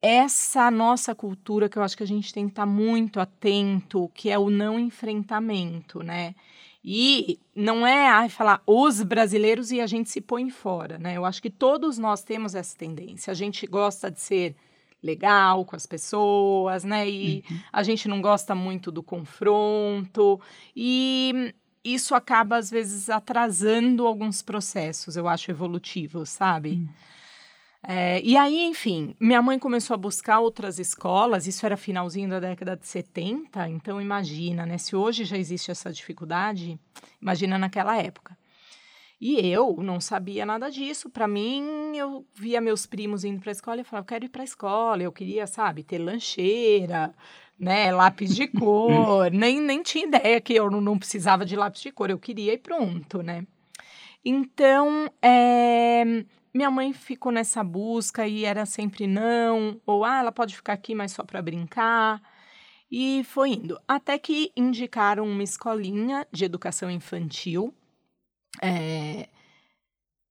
[0.00, 4.30] essa nossa cultura que eu acho que a gente tem que estar muito atento, que
[4.30, 6.36] é o não enfrentamento, né?
[6.84, 11.16] E não é ai, falar os brasileiros e a gente se põe fora, né?
[11.16, 13.32] Eu acho que todos nós temos essa tendência.
[13.32, 14.54] A gente gosta de ser
[15.02, 17.10] legal com as pessoas, né?
[17.10, 17.42] E
[17.72, 20.40] a gente não gosta muito do confronto.
[20.76, 21.52] E
[21.84, 26.88] isso acaba, às vezes, atrasando alguns processos, eu acho, evolutivos, sabe?
[27.82, 32.38] É, e aí, enfim, minha mãe começou a buscar outras escolas, isso era finalzinho da
[32.38, 34.76] década de 70, então imagina, né?
[34.76, 36.78] Se hoje já existe essa dificuldade,
[37.20, 38.36] imagina naquela época.
[39.20, 41.10] E eu não sabia nada disso.
[41.10, 41.62] Para mim,
[41.98, 44.44] eu via meus primos indo para a escola e eu falava, quero ir para a
[44.44, 45.02] escola.
[45.02, 47.14] Eu queria, sabe, ter lancheira,
[47.58, 49.30] né, lápis de cor.
[49.32, 52.10] nem, nem tinha ideia que eu não, não precisava de lápis de cor.
[52.10, 53.46] Eu queria e pronto, né?
[54.24, 56.04] Então, é,
[56.52, 60.94] minha mãe ficou nessa busca e era sempre não, ou ah, ela pode ficar aqui,
[60.94, 62.20] mas só para brincar.
[62.90, 63.80] E foi indo.
[63.86, 67.72] Até que indicaram uma escolinha de educação infantil,
[68.60, 69.28] é,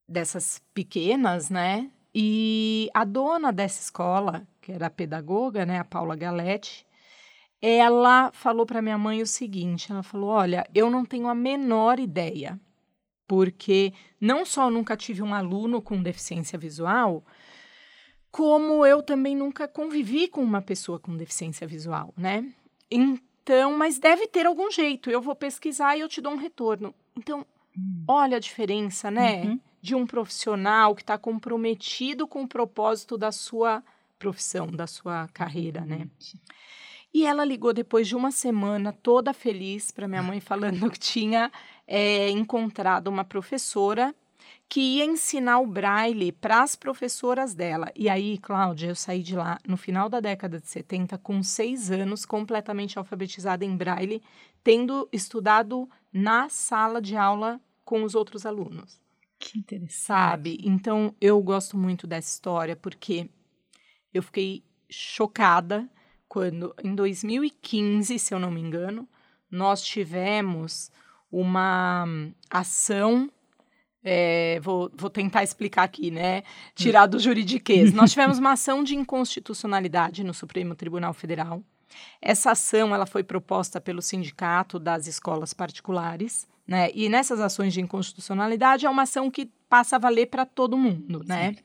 [0.10, 1.90] dessas pequenas, né?
[2.14, 6.86] E a dona dessa escola, que era a pedagoga, né, a Paula Galete,
[7.62, 12.00] ela falou para minha mãe o seguinte: ela falou, olha, eu não tenho a menor
[12.00, 12.60] ideia
[13.30, 17.24] porque não só eu nunca tive um aluno com deficiência visual,
[18.32, 22.52] como eu também nunca convivi com uma pessoa com deficiência visual, né?
[22.90, 25.12] Então, mas deve ter algum jeito.
[25.12, 26.94] Eu vou pesquisar e eu te dou um retorno.
[27.16, 27.46] Então,
[28.08, 29.44] olha a diferença, né?
[29.44, 29.60] Uhum.
[29.82, 33.84] De um profissional que está comprometido com o propósito da sua
[34.18, 36.08] profissão, da sua carreira, né?
[37.14, 41.52] E ela ligou depois de uma semana, toda feliz, para minha mãe, falando que tinha
[41.88, 44.14] é, encontrado uma professora
[44.68, 47.92] que ia ensinar o braille para as professoras dela.
[47.96, 51.90] E aí, Cláudia, eu saí de lá no final da década de 70, com seis
[51.90, 54.22] anos, completamente alfabetizada em braille,
[54.64, 59.02] tendo estudado na sala de aula com os outros alunos.
[59.40, 59.94] Que interessante.
[59.94, 60.58] Sabe?
[60.64, 63.30] Então, eu gosto muito dessa história, porque
[64.14, 65.90] eu fiquei chocada
[66.28, 69.08] quando, em 2015, se eu não me engano,
[69.50, 70.92] nós tivemos
[71.32, 72.06] uma
[72.50, 73.30] ação.
[74.04, 76.44] é, vou, vou tentar explicar aqui, né?
[76.76, 77.94] Tirar do juridiquês.
[77.94, 81.64] Nós tivemos uma ação de inconstitucionalidade no Supremo Tribunal Federal.
[82.22, 86.92] Essa ação ela foi proposta pelo Sindicato das Escolas Particulares, né?
[86.94, 91.24] E nessas ações de inconstitucionalidade é uma ação que passa a valer para todo mundo,
[91.26, 91.56] né?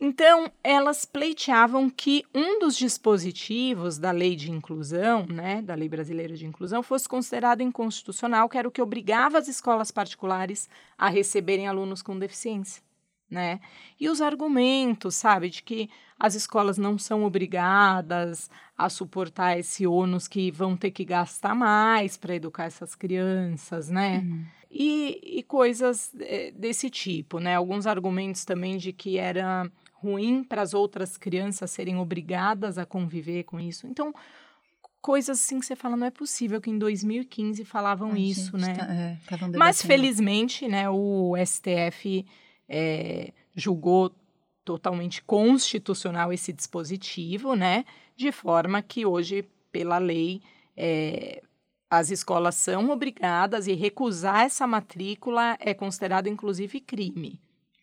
[0.00, 6.36] Então, elas pleiteavam que um dos dispositivos da lei de inclusão, né, da lei brasileira
[6.36, 11.66] de inclusão, fosse considerado inconstitucional, que era o que obrigava as escolas particulares a receberem
[11.66, 12.80] alunos com deficiência.
[13.30, 13.60] né?
[13.98, 15.88] E os argumentos, sabe, de que
[16.22, 22.16] as escolas não são obrigadas a suportar esse ônus que vão ter que gastar mais
[22.16, 24.18] para educar essas crianças, né?
[24.18, 24.44] Uhum.
[24.70, 27.56] E, e, coisas eh, desse tipo, né?
[27.56, 33.42] Alguns argumentos também de que era ruim para as outras crianças serem obrigadas a conviver
[33.42, 33.88] com isso.
[33.88, 34.14] Então,
[35.00, 38.74] coisas assim que você fala, não é possível que em 2015 falavam Ai, isso, né?
[38.74, 42.24] Tá, é, Mas felizmente, né, o STF
[42.68, 44.14] é, julgou
[44.64, 47.84] totalmente constitucional esse dispositivo, né?
[48.16, 50.42] De forma que hoje, pela lei,
[50.76, 51.42] é,
[51.90, 57.40] as escolas são obrigadas e recusar essa matrícula é considerado inclusive crime.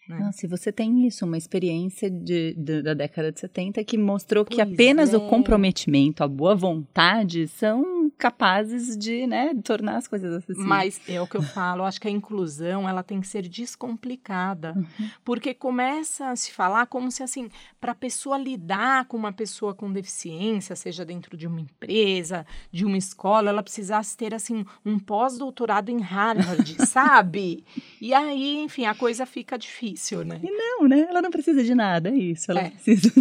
[0.09, 0.17] Né?
[0.19, 4.43] Não, se você tem isso, uma experiência de, de, da década de 70 que mostrou
[4.43, 5.17] pois que apenas é.
[5.17, 10.67] o comprometimento, a boa vontade são capazes de, né, tornar as coisas acessíveis.
[10.67, 14.73] Mas é o que eu falo, acho que a inclusão ela tem que ser descomplicada,
[14.75, 15.09] uhum.
[15.23, 19.75] porque começa a se falar como se assim, para a pessoa lidar com uma pessoa
[19.75, 24.97] com deficiência, seja dentro de uma empresa, de uma escola, ela precisasse ter assim um
[24.97, 27.63] pós-doutorado em Harvard, sabe?
[28.01, 30.39] E aí, enfim, a coisa fica difícil né?
[30.43, 31.07] E não, né?
[31.09, 32.51] Ela não precisa de nada, é isso.
[32.51, 32.69] Ela é.
[32.69, 33.11] precisa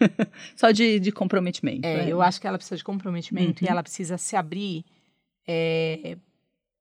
[0.54, 1.86] só de, de comprometimento.
[1.86, 3.68] É, é, eu acho que ela precisa de comprometimento uhum.
[3.68, 4.84] e ela precisa se abrir
[5.46, 6.16] é,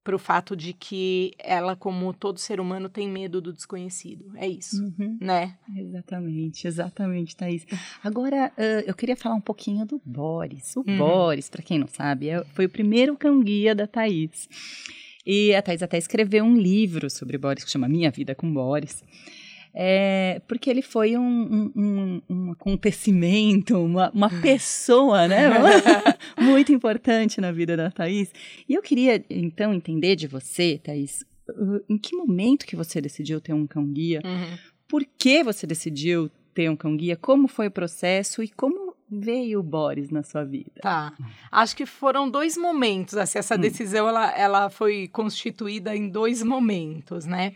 [0.03, 4.31] para o fato de que ela, como todo ser humano, tem medo do desconhecido.
[4.35, 5.17] É isso, uhum.
[5.19, 5.57] né?
[5.75, 7.65] Exatamente, exatamente, Thaís.
[8.03, 10.75] Agora, uh, eu queria falar um pouquinho do Boris.
[10.75, 10.97] O uhum.
[10.97, 14.47] Boris, para quem não sabe, é, foi o primeiro cão-guia da Thaís.
[15.25, 19.03] E a Thais até escreveu um livro sobre Boris, que chama Minha Vida com Boris
[19.77, 25.49] é, porque ele foi um, um, um acontecimento, uma, uma pessoa, né?
[26.39, 28.31] Muito importante na vida da Thaís.
[28.69, 33.41] E eu queria, então, entender de você, Thaís, uh, em que momento que você decidiu
[33.41, 34.21] ter um cão-guia?
[34.23, 34.57] Uhum.
[34.87, 37.17] Por que você decidiu ter um cão-guia?
[37.17, 40.81] Como foi o processo e como veio o Boris na sua vida?
[40.81, 41.13] Tá.
[41.51, 43.15] Acho que foram dois momentos.
[43.15, 43.59] Assim, essa hum.
[43.59, 47.53] decisão ela, ela foi constituída em dois momentos, né?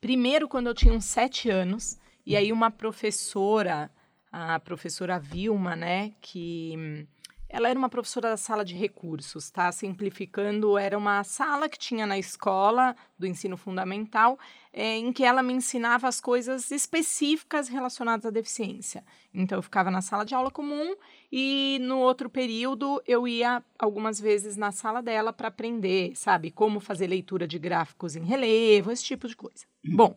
[0.00, 3.90] Primeiro, quando eu tinha uns sete anos, e aí uma professora,
[4.30, 7.06] a professora Vilma, né, que
[7.52, 9.70] ela era uma professora da sala de recursos, tá?
[9.70, 14.38] Simplificando, era uma sala que tinha na escola do ensino fundamental,
[14.72, 19.04] é, em que ela me ensinava as coisas específicas relacionadas à deficiência.
[19.34, 20.96] Então, eu ficava na sala de aula comum
[21.30, 26.80] e no outro período eu ia algumas vezes na sala dela para aprender, sabe, como
[26.80, 29.66] fazer leitura de gráficos em relevo, esse tipo de coisa.
[29.84, 30.16] Bom,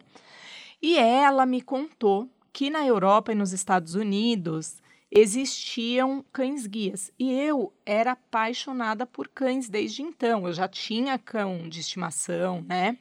[0.81, 7.11] e ela me contou que na Europa e nos Estados Unidos existiam cães guias.
[7.17, 10.47] E eu era apaixonada por cães desde então.
[10.47, 12.97] Eu já tinha cão de estimação, né?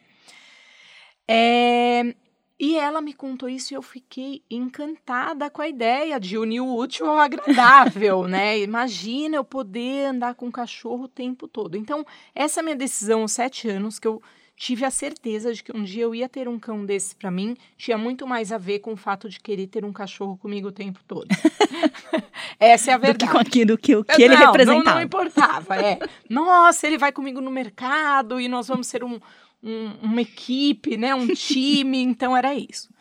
[1.27, 2.15] É,
[2.59, 6.77] e ela me contou isso e eu fiquei encantada com a ideia de unir o
[6.77, 8.59] útil ao agradável, né?
[8.61, 11.77] Imagina eu poder andar com um cachorro o tempo todo.
[11.77, 14.23] Então, essa é minha decisão aos sete anos, que eu
[14.57, 17.57] tive a certeza de que um dia eu ia ter um cão desse para mim,
[17.77, 20.73] tinha muito mais a ver com o fato de querer ter um cachorro comigo o
[20.73, 21.29] tempo todo.
[22.59, 23.19] Essa é a verdade.
[23.19, 24.85] Do que com aquilo que, que ele não, representava.
[24.85, 25.99] Não, não importava, é.
[26.29, 29.21] Nossa, ele vai comigo no mercado e nós vamos ser um,
[29.63, 32.94] um, uma equipe, né, um time, então era isso.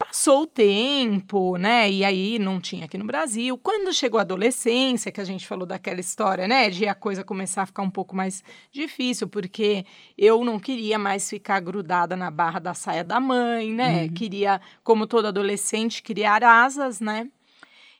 [0.00, 1.90] Passou o tempo, né?
[1.90, 3.58] E aí não tinha aqui no Brasil.
[3.58, 6.70] Quando chegou a adolescência, que a gente falou daquela história, né?
[6.70, 9.84] De a coisa começar a ficar um pouco mais difícil, porque
[10.16, 14.04] eu não queria mais ficar grudada na barra da saia da mãe, né?
[14.04, 14.14] Uhum.
[14.14, 17.28] Queria, como todo adolescente, criar asas, né?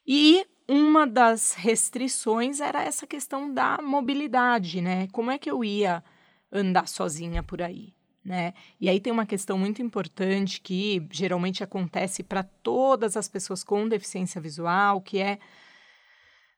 [0.07, 5.07] E uma das restrições era essa questão da mobilidade, né?
[5.13, 6.03] Como é que eu ia
[6.51, 7.93] andar sozinha por aí?
[8.25, 8.55] Né?
[8.81, 13.89] E aí tem uma questão muito importante que geralmente acontece para todas as pessoas com
[13.89, 15.39] deficiência visual, que é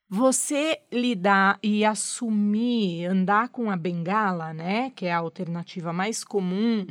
[0.08, 6.86] você lidar e assumir andar com a bengala, né, que é a alternativa mais comum,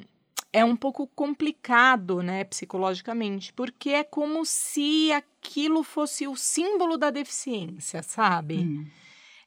[0.52, 7.12] é um pouco complicado, né, psicologicamente, porque é como se aquilo fosse o símbolo da
[7.12, 8.58] deficiência, sabe?
[8.58, 8.88] Hum.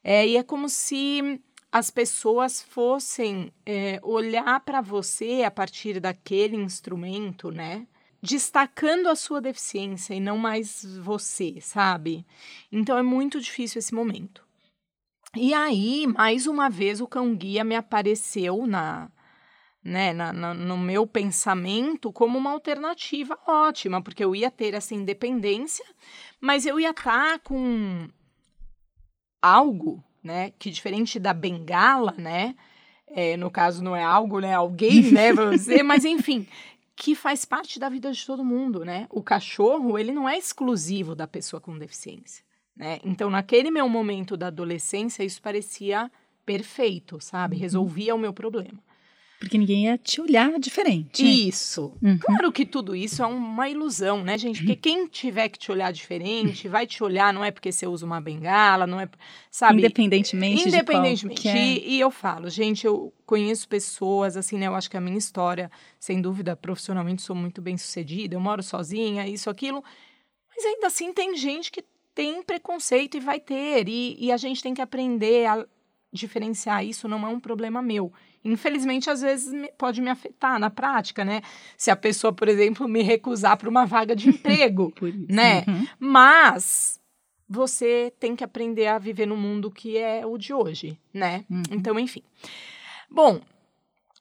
[0.01, 1.41] É, e é como se
[1.75, 7.85] as pessoas fossem é, olhar para você a partir daquele instrumento, né?
[8.21, 12.25] Destacando a sua deficiência e não mais você, sabe?
[12.71, 14.41] Então é muito difícil esse momento.
[15.35, 19.11] E aí, mais uma vez, o cão guia me apareceu na,
[19.83, 24.95] né, na, na, no meu pensamento como uma alternativa ótima, porque eu ia ter essa
[24.95, 25.85] independência,
[26.39, 28.07] mas eu ia estar tá com
[29.41, 30.51] algo né?
[30.57, 32.55] Que diferente da bengala, né?
[33.07, 34.53] É, no caso não é algo, né?
[34.53, 35.31] Alguém, né?
[35.31, 36.47] Você, mas enfim,
[36.95, 39.07] que faz parte da vida de todo mundo, né?
[39.11, 42.43] O cachorro, ele não é exclusivo da pessoa com deficiência,
[42.75, 42.99] né?
[43.03, 46.11] Então, naquele meu momento da adolescência, isso parecia
[46.43, 47.55] perfeito, sabe?
[47.55, 47.61] Uhum.
[47.61, 48.83] Resolvia o meu problema.
[49.45, 51.23] Porque ninguém ia te olhar diferente.
[51.23, 51.93] Isso.
[52.01, 52.17] Uhum.
[52.17, 54.61] Claro que tudo isso é uma ilusão, né, gente?
[54.61, 58.07] Porque quem tiver que te olhar diferente, vai te olhar, não é porque você usa
[58.07, 59.07] uma bengala, não é.
[59.51, 59.77] Sabe?
[59.77, 60.67] Independentemente.
[60.67, 61.43] Independentemente.
[61.43, 61.57] De é.
[61.57, 64.65] e, e eu falo, gente, eu conheço pessoas, assim, né?
[64.65, 68.63] Eu acho que a minha história, sem dúvida, profissionalmente sou muito bem sucedida, eu moro
[68.63, 69.83] sozinha, isso, aquilo.
[70.49, 73.87] Mas ainda assim tem gente que tem preconceito e vai ter.
[73.87, 75.63] E, e a gente tem que aprender a
[76.11, 78.11] diferenciar isso, não é um problema meu
[78.45, 81.41] infelizmente, às vezes pode me afetar na prática, né?
[81.75, 84.93] Se a pessoa, por exemplo, me recusar para uma vaga de emprego,
[85.27, 85.65] né?
[85.67, 85.87] Uhum.
[85.99, 86.99] Mas
[87.49, 91.43] você tem que aprender a viver no mundo que é o de hoje, né?
[91.49, 91.63] Uhum.
[91.71, 92.23] Então, enfim.
[93.09, 93.41] Bom,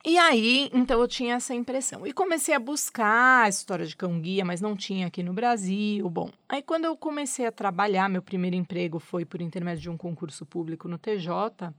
[0.06, 2.06] e aí, então eu tinha essa impressão.
[2.06, 6.08] E comecei a buscar a história de cão-guia, mas não tinha aqui no Brasil.
[6.10, 9.96] Bom, aí quando eu comecei a trabalhar, meu primeiro emprego foi por intermédio de um
[9.96, 11.72] concurso público no TJ.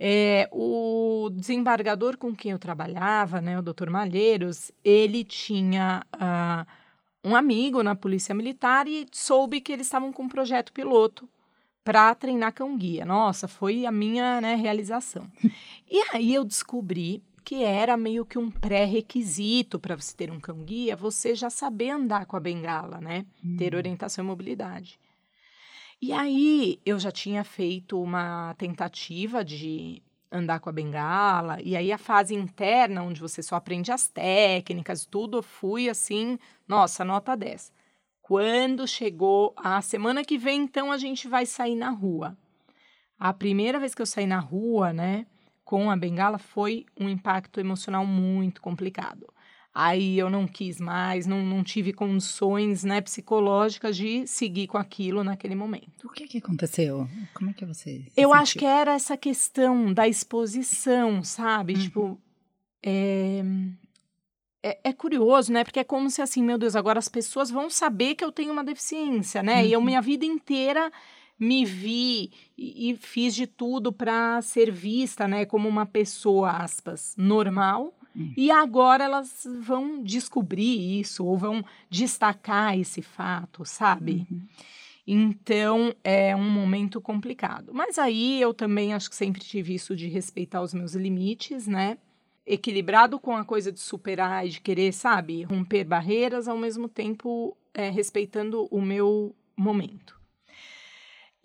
[0.00, 7.34] É, o desembargador com quem eu trabalhava, né, o doutor Malheiros, ele tinha uh, um
[7.34, 11.28] amigo na Polícia Militar e soube que eles estavam com um projeto piloto
[11.82, 13.04] para treinar cão-guia.
[13.04, 15.26] Nossa, foi a minha né, realização.
[15.90, 20.94] e aí eu descobri que era meio que um pré-requisito para você ter um cão-guia,
[20.94, 23.24] você já saber andar com a bengala, né?
[23.42, 23.56] Hum.
[23.56, 25.00] Ter orientação e mobilidade.
[26.00, 31.90] E aí eu já tinha feito uma tentativa de andar com a bengala, e aí
[31.90, 37.36] a fase interna, onde você só aprende as técnicas, tudo, eu fui assim, nossa, nota
[37.36, 37.72] 10.
[38.22, 42.36] Quando chegou a semana que vem, então a gente vai sair na rua.
[43.18, 45.26] A primeira vez que eu saí na rua, né,
[45.64, 49.26] com a bengala, foi um impacto emocional muito complicado.
[49.74, 55.22] Aí eu não quis mais, não, não tive condições né, psicológicas de seguir com aquilo
[55.22, 56.04] naquele momento.
[56.04, 57.08] O que, que aconteceu?
[57.34, 57.98] Como é que você.
[58.16, 58.34] eu sentiu?
[58.34, 61.74] acho que era essa questão da exposição, sabe?
[61.74, 61.80] Uhum.
[61.80, 62.20] Tipo.
[62.82, 63.42] É...
[64.60, 65.62] É, é, curioso, né?
[65.62, 68.52] Porque é como se assim, meu Deus, agora as pessoas vão saber que eu tenho
[68.52, 69.60] uma deficiência, né?
[69.60, 69.66] Uhum.
[69.68, 69.86] E eu, uhum.
[69.86, 70.90] minha vida inteira,
[71.38, 75.44] me vi e, e fiz de tudo para ser vista, né?
[75.44, 77.94] Como uma pessoa, aspas, normal
[78.36, 84.26] e agora elas vão descobrir isso ou vão destacar esse fato, sabe?
[84.30, 84.42] Uhum.
[85.06, 87.72] Então é um momento complicado.
[87.72, 91.96] Mas aí eu também acho que sempre tive isso de respeitar os meus limites, né?
[92.44, 97.56] Equilibrado com a coisa de superar e de querer, sabe, romper barreiras, ao mesmo tempo
[97.72, 100.17] é, respeitando o meu momento.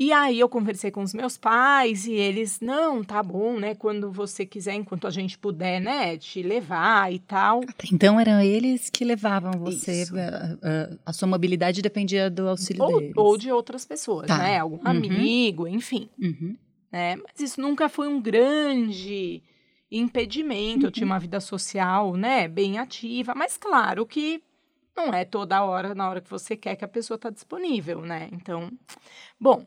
[0.03, 3.73] E aí eu conversei com os meus pais e eles, não, tá bom, né?
[3.73, 7.61] Quando você quiser, enquanto a gente puder, né, te levar e tal.
[7.89, 12.49] Então eram eles que levavam você, a, a, eh, eh, a, sua mobilidade dependia do
[12.49, 13.13] auxílio ou, deles.
[13.15, 14.39] Ou de outras pessoas, tá.
[14.39, 14.59] né?
[14.59, 14.87] Algum uhum.
[14.87, 16.09] amigo, enfim.
[16.19, 16.57] Uhum.
[16.91, 17.15] Né?
[17.15, 19.41] Mas isso nunca foi um grande
[19.89, 20.81] impedimento.
[20.81, 20.87] Uhum.
[20.87, 21.13] Eu tinha uhum.
[21.13, 23.33] uma vida social, né, bem ativa.
[23.33, 24.43] Mas claro que
[24.97, 28.27] não é toda hora, na hora que você quer que a pessoa está disponível, né?
[28.33, 28.69] Então,
[29.39, 29.65] bom,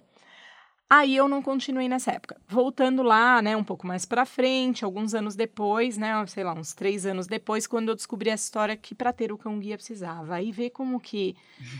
[0.88, 2.40] Aí eu não continuei nessa época.
[2.46, 6.72] Voltando lá, né, um pouco mais para frente, alguns anos depois, né, sei lá, uns
[6.72, 10.37] três anos depois, quando eu descobri a história que para ter o cão guia precisava.
[10.37, 11.35] Aí ver como que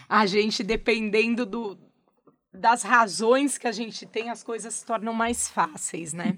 [0.09, 1.79] a gente, dependendo do,
[2.53, 6.37] das razões que a gente tem, as coisas se tornam mais fáceis, né?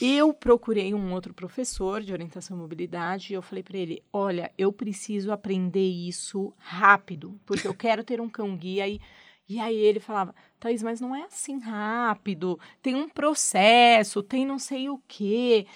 [0.00, 4.52] Eu procurei um outro professor de orientação e mobilidade e eu falei para ele: olha,
[4.58, 9.00] eu preciso aprender isso rápido, porque eu quero ter um cão guia e
[9.48, 14.58] e aí ele falava, Thaís, mas não é assim rápido, tem um processo, tem não
[14.58, 15.66] sei o quê.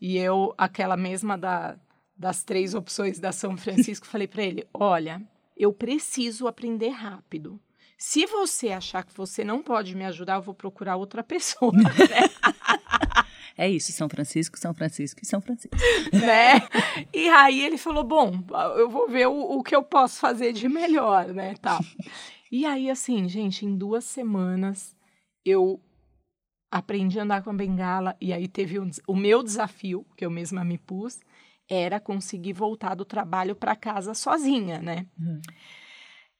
[0.00, 1.78] E eu, aquela mesma da,
[2.16, 5.22] das três opções da São Francisco, falei para ele: olha,
[5.56, 7.58] eu preciso aprender rápido.
[7.96, 11.72] Se você achar que você não pode me ajudar, eu vou procurar outra pessoa.
[11.76, 11.86] Né?
[13.58, 15.74] É isso, São Francisco, São Francisco e São Francisco.
[16.12, 16.60] Né?
[17.10, 18.44] E aí ele falou: bom,
[18.76, 21.54] eu vou ver o, o que eu posso fazer de melhor, né?
[21.62, 21.80] Tal.
[22.50, 24.96] E aí, assim, gente, em duas semanas
[25.44, 25.80] eu
[26.70, 30.30] aprendi a andar com a bengala e aí teve um, o meu desafio, que eu
[30.30, 31.20] mesma me pus,
[31.68, 35.06] era conseguir voltar do trabalho para casa sozinha, né?
[35.18, 35.40] Uhum.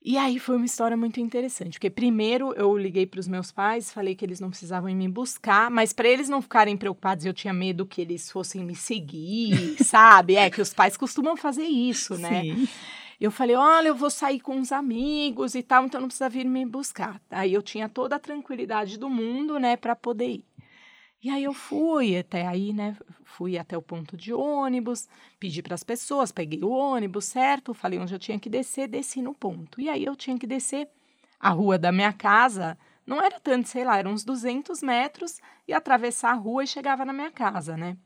[0.08, 3.92] E aí foi uma história muito interessante, porque primeiro eu liguei para os meus pais,
[3.92, 7.34] falei que eles não precisavam ir me buscar, mas para eles não ficarem preocupados, eu
[7.34, 10.36] tinha medo que eles fossem me seguir, sabe?
[10.36, 12.42] É que os pais costumam fazer isso, né?
[12.42, 12.68] Sim.
[13.20, 16.44] Eu falei, olha, eu vou sair com uns amigos e tal, então não precisa vir
[16.44, 17.20] me buscar.
[17.30, 20.44] Aí eu tinha toda a tranquilidade do mundo, né, para poder ir.
[21.22, 22.96] E aí eu fui até aí, né?
[23.24, 25.08] Fui até o ponto de ônibus,
[25.40, 27.74] pedi para as pessoas, peguei o ônibus, certo?
[27.74, 29.80] Falei onde eu tinha que descer, desci no ponto.
[29.80, 30.88] E aí eu tinha que descer
[31.40, 35.72] a rua da minha casa, não era tanto, sei lá, eram uns 200 metros e
[35.72, 37.96] atravessar a rua e chegava na minha casa, né?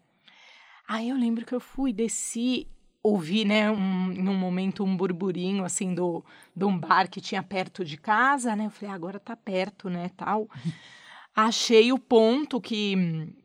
[0.86, 2.66] Aí eu lembro que eu fui, desci,
[3.02, 6.24] ouvi, né, um, num momento um burburinho, assim, do,
[6.54, 8.66] de um bar que tinha perto de casa, né?
[8.66, 10.48] Eu falei, ah, agora tá perto, né, tal.
[11.34, 12.94] Achei o ponto que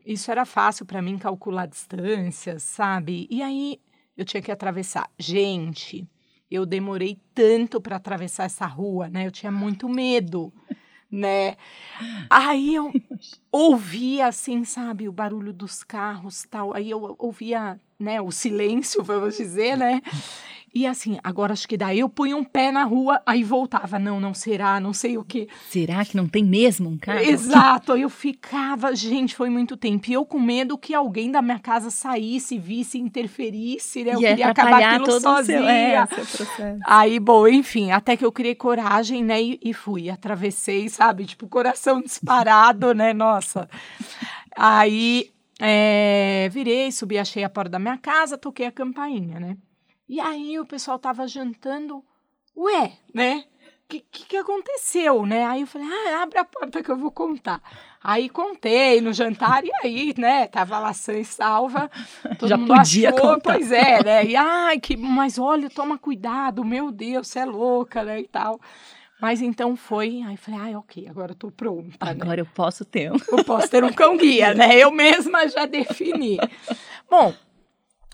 [0.04, 3.26] isso era fácil para mim calcular distâncias, sabe?
[3.30, 3.80] E aí
[4.16, 5.08] eu tinha que atravessar.
[5.18, 6.06] Gente,
[6.50, 9.26] eu demorei tanto para atravessar essa rua, né?
[9.26, 10.52] Eu tinha muito medo
[11.10, 11.56] né?
[12.28, 12.92] Aí eu
[13.50, 16.74] ouvia assim, sabe, o barulho dos carros, tal.
[16.74, 20.02] Aí eu ouvia, né, o silêncio, vamos dizer, né?
[20.76, 23.98] E assim, agora acho que daí eu punha um pé na rua, aí voltava.
[23.98, 25.48] Não, não será, não sei o quê.
[25.70, 27.20] Será que não tem mesmo um carro?
[27.20, 27.96] Exato.
[27.96, 30.10] Eu ficava, gente, foi muito tempo.
[30.10, 34.16] E eu com medo que alguém da minha casa saísse, visse, interferisse, né?
[34.16, 36.06] Eu e queria acabar aquilo todo sozinha.
[36.08, 39.42] Seu, é, seu aí, bom, enfim, até que eu criei coragem, né?
[39.42, 41.24] E, e fui, atravessei, sabe?
[41.24, 43.14] Tipo, coração disparado, né?
[43.14, 43.66] Nossa.
[44.54, 49.56] Aí é, virei, subi, achei a porta da minha casa, toquei a campainha, né?
[50.08, 52.04] E aí o pessoal tava jantando,
[52.56, 53.44] ué, né?
[53.84, 55.46] O que, que, que, aconteceu, né?
[55.46, 57.62] Aí eu falei, ah, abre a porta que eu vou contar.
[58.02, 61.90] Aí contei no jantar e aí, né, tava lá sã e salva.
[62.38, 63.52] Todo Já mundo podia achou, contar.
[63.52, 64.24] pois é, né?
[64.24, 68.60] E ai, que, mas olha, toma cuidado, meu Deus, você é louca, né, e tal.
[69.20, 72.06] Mas então foi, aí falei, ah, ok, agora eu tô pronta.
[72.06, 72.12] Né?
[72.12, 72.42] Agora né?
[72.42, 73.16] eu posso ter um.
[73.32, 74.76] Eu posso ter um cão guia, né?
[74.76, 76.38] Eu mesma já defini.
[77.08, 77.32] Bom,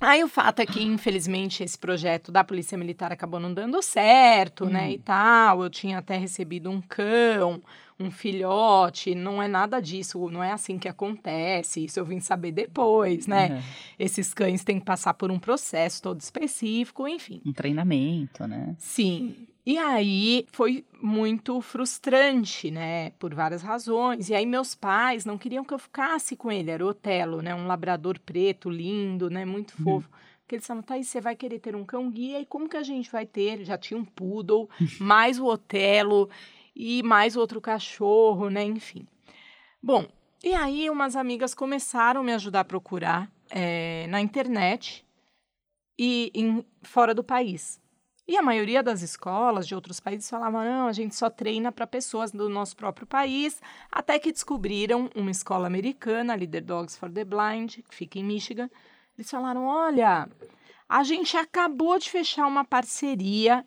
[0.05, 4.67] Aí o fato é que, infelizmente, esse projeto da Polícia Militar acabou não dando certo,
[4.67, 5.63] né, e tal.
[5.63, 7.63] Eu tinha até recebido um cão,
[8.03, 11.85] um filhote, não é nada disso, não é assim que acontece.
[11.85, 13.51] Isso eu vim saber depois, né?
[13.51, 13.63] Uhum.
[13.99, 17.41] Esses cães têm que passar por um processo todo específico, enfim.
[17.47, 18.75] Um treinamento, né?
[18.79, 19.47] Sim.
[19.65, 24.29] E aí foi muito frustrante, né, por várias razões.
[24.29, 27.55] E aí meus pais não queriam que eu ficasse com ele, era o Otelo, né,
[27.55, 29.85] um labrador preto, lindo, né, muito uhum.
[29.85, 30.11] fofo.
[30.41, 32.83] Porque eles falaram, Thaís, você vai querer ter um cão guia e como que a
[32.83, 33.65] gente vai ter?
[33.65, 34.69] Já tinha um poodle,
[35.01, 36.29] mais o Otelo
[36.75, 39.07] e mais outro cachorro, né, enfim.
[39.83, 40.07] Bom,
[40.43, 45.07] e aí umas amigas começaram a me ajudar a procurar é, na internet
[45.99, 47.81] e em, fora do país.
[48.27, 51.87] E a maioria das escolas de outros países falavam: não, a gente só treina para
[51.87, 53.61] pessoas do nosso próprio país,
[53.91, 58.71] até que descobriram uma escola americana, Leader Dogs for the Blind, que fica em Michigan.
[59.19, 60.29] Eles falaram: olha,
[60.89, 63.67] a gente acabou de fechar uma parceria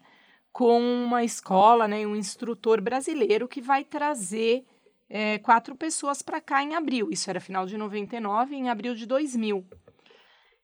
[0.55, 4.65] com uma escola, né, um instrutor brasileiro que vai trazer
[5.09, 7.09] é, quatro pessoas para cá em abril.
[7.11, 9.65] Isso era final de 99, em abril de 2000.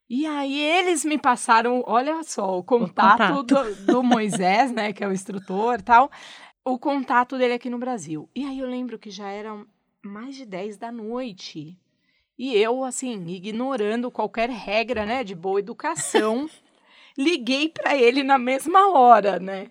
[0.10, 3.76] E aí eles me passaram, olha só, o contato, o contato.
[3.76, 6.10] Do, do, Moisés, né, que é o instrutor e tal,
[6.64, 8.30] o contato dele aqui no Brasil.
[8.34, 9.68] E aí eu lembro que já eram
[10.02, 11.78] mais de 10 da noite.
[12.40, 16.50] E eu, assim, ignorando qualquer regra, né, de boa educação,
[17.18, 19.70] liguei para ele na mesma hora, né?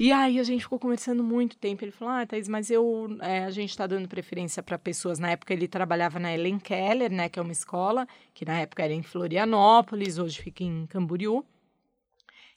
[0.00, 1.84] E aí a gente ficou conversando muito tempo.
[1.84, 5.18] Ele falou: Ah, Thaís, mas eu, é, a gente está dando preferência para pessoas.
[5.18, 8.82] Na época ele trabalhava na Ellen Keller, né, que é uma escola, que na época
[8.82, 11.44] era em Florianópolis, hoje fica em Camboriú.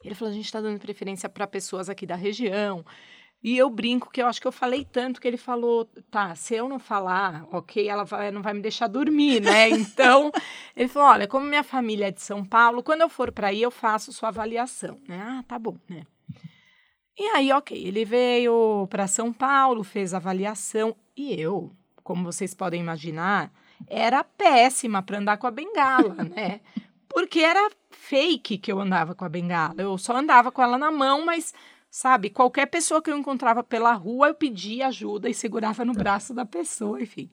[0.05, 2.85] Ele falou: a gente está dando preferência para pessoas aqui da região.
[3.43, 6.55] E eu brinco que eu acho que eu falei tanto que ele falou, tá, se
[6.55, 9.67] eu não falar, ok, ela vai, não vai me deixar dormir, né?
[9.69, 10.31] Então,
[10.73, 13.61] ele falou, olha, como minha família é de São Paulo, quando eu for para aí
[13.61, 15.21] eu faço sua avaliação, né?
[15.21, 16.05] Ah, tá bom, né?
[17.17, 21.71] E aí, ok, ele veio para São Paulo, fez avaliação e eu,
[22.03, 23.51] como vocês podem imaginar,
[23.87, 26.61] era péssima para andar com a bengala, né?
[27.07, 29.75] Porque era fake que eu andava com a bengala.
[29.77, 31.53] Eu só andava com ela na mão, mas
[31.93, 36.33] sabe, qualquer pessoa que eu encontrava pela rua, eu pedia ajuda e segurava no braço
[36.33, 37.29] da pessoa, enfim.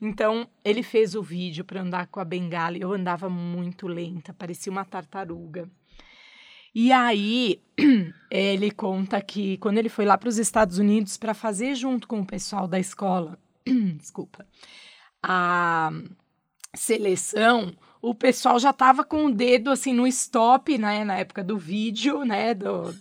[0.00, 4.34] Então, ele fez o vídeo para andar com a bengala e eu andava muito lenta,
[4.34, 5.70] parecia uma tartaruga.
[6.74, 7.60] E aí
[8.30, 12.20] ele conta que quando ele foi lá para os Estados Unidos para fazer junto com
[12.20, 13.38] o pessoal da escola,
[13.98, 14.46] desculpa,
[15.22, 15.90] a
[16.74, 21.58] seleção, o pessoal já estava com o dedo assim no stop, né, na época do
[21.58, 22.94] vídeo, né, do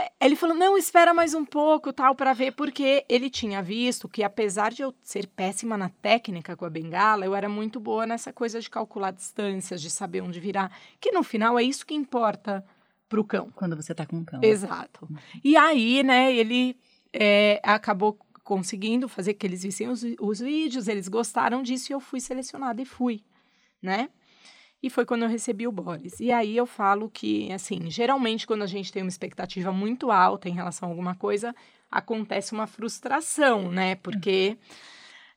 [0.00, 4.08] é, ele falou: não, espera mais um pouco, tal, para ver, porque ele tinha visto
[4.08, 8.06] que, apesar de eu ser péssima na técnica com a bengala, eu era muito boa
[8.06, 11.94] nessa coisa de calcular distâncias, de saber onde virar, que no final é isso que
[11.94, 12.64] importa
[13.10, 13.50] pro cão.
[13.54, 14.40] Quando você tá com o cão.
[14.42, 15.06] Exato.
[15.44, 16.78] E aí, né, ele
[17.12, 22.00] é, acabou conseguindo fazer que eles vissem os, os vídeos, eles gostaram disso e eu
[22.00, 23.22] fui selecionada e fui,
[23.82, 24.08] né?
[24.82, 26.18] E foi quando eu recebi o Boris.
[26.20, 30.48] E aí eu falo que, assim, geralmente quando a gente tem uma expectativa muito alta
[30.48, 31.54] em relação a alguma coisa,
[31.90, 33.96] acontece uma frustração, né?
[33.96, 34.56] Porque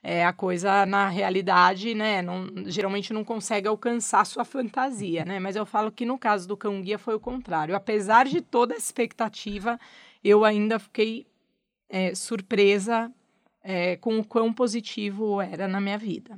[0.04, 5.40] é, a coisa, na realidade, né, não, geralmente não consegue alcançar sua fantasia, né?
[5.40, 7.74] Mas eu falo que no caso do Cão Guia foi o contrário.
[7.74, 9.80] Apesar de toda a expectativa,
[10.22, 11.26] eu ainda fiquei
[11.88, 13.10] é, surpresa
[13.64, 16.38] é, com o quão positivo era na minha vida.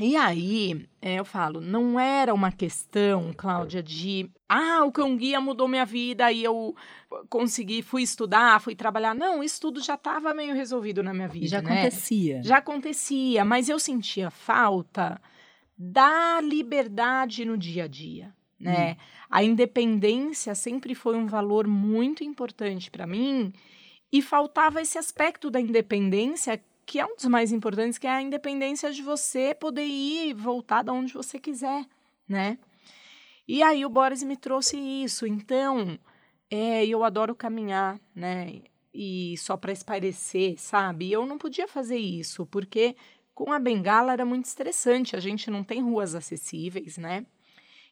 [0.00, 5.40] E aí, é, eu falo, não era uma questão, Cláudia, de ah, o cão guia
[5.40, 6.74] mudou minha vida e eu
[7.28, 9.14] consegui, fui estudar, fui trabalhar.
[9.14, 11.46] Não, o estudo já estava meio resolvido na minha vida.
[11.46, 11.82] Já né?
[11.82, 12.42] acontecia.
[12.42, 15.20] Já acontecia, mas eu sentia falta
[15.78, 18.34] da liberdade no dia a dia.
[18.58, 18.92] Né?
[18.92, 19.04] Hum.
[19.30, 23.52] A independência sempre foi um valor muito importante para mim
[24.12, 28.22] e faltava esse aspecto da independência que é um dos mais importantes, que é a
[28.22, 31.86] independência de você poder ir e voltar de onde você quiser,
[32.28, 32.58] né?
[33.46, 35.26] E aí o Boris me trouxe isso.
[35.26, 35.98] Então,
[36.50, 38.62] é, eu adoro caminhar, né?
[38.92, 41.10] E só para espairecer, sabe?
[41.10, 42.96] Eu não podia fazer isso, porque
[43.34, 45.16] com a bengala era muito estressante.
[45.16, 47.26] A gente não tem ruas acessíveis, né?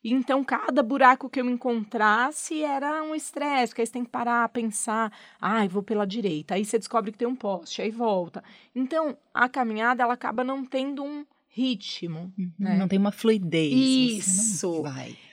[0.04, 4.48] Então, cada buraco que eu encontrasse era um estresse, porque aí você tem que parar,
[4.48, 6.54] pensar, ai, ah, vou pela direita.
[6.54, 8.42] Aí você descobre que tem um poste, aí volta.
[8.74, 12.32] Então, a caminhada, ela acaba não tendo um ritmo.
[12.36, 12.76] Uhum, né?
[12.78, 13.72] Não tem uma fluidez.
[13.72, 14.82] Isso.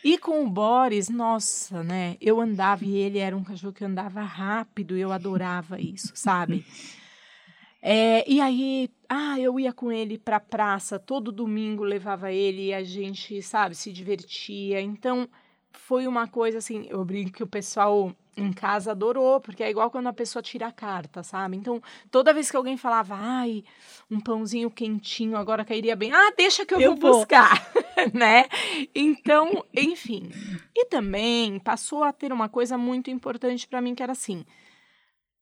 [0.04, 2.18] E com o Boris, nossa, né?
[2.20, 6.66] Eu andava e ele era um cachorro que andava rápido e eu adorava isso, sabe?
[7.82, 12.74] É, e aí, ah, eu ia com ele pra praça, todo domingo levava ele e
[12.74, 14.82] a gente, sabe, se divertia.
[14.82, 15.30] Então,
[15.72, 19.92] foi uma coisa assim, eu brinco que o pessoal em casa adorou, porque é igual
[19.92, 21.58] quando a pessoa tira a carta, sabe?
[21.58, 23.64] Então, toda vez que alguém falava, ai,
[24.10, 27.70] um pãozinho quentinho agora cairia bem, ah, deixa que eu, eu vou, vou buscar,
[28.14, 28.46] né?
[28.96, 30.32] Então, enfim.
[30.76, 34.46] E também passou a ter uma coisa muito importante para mim, que era assim,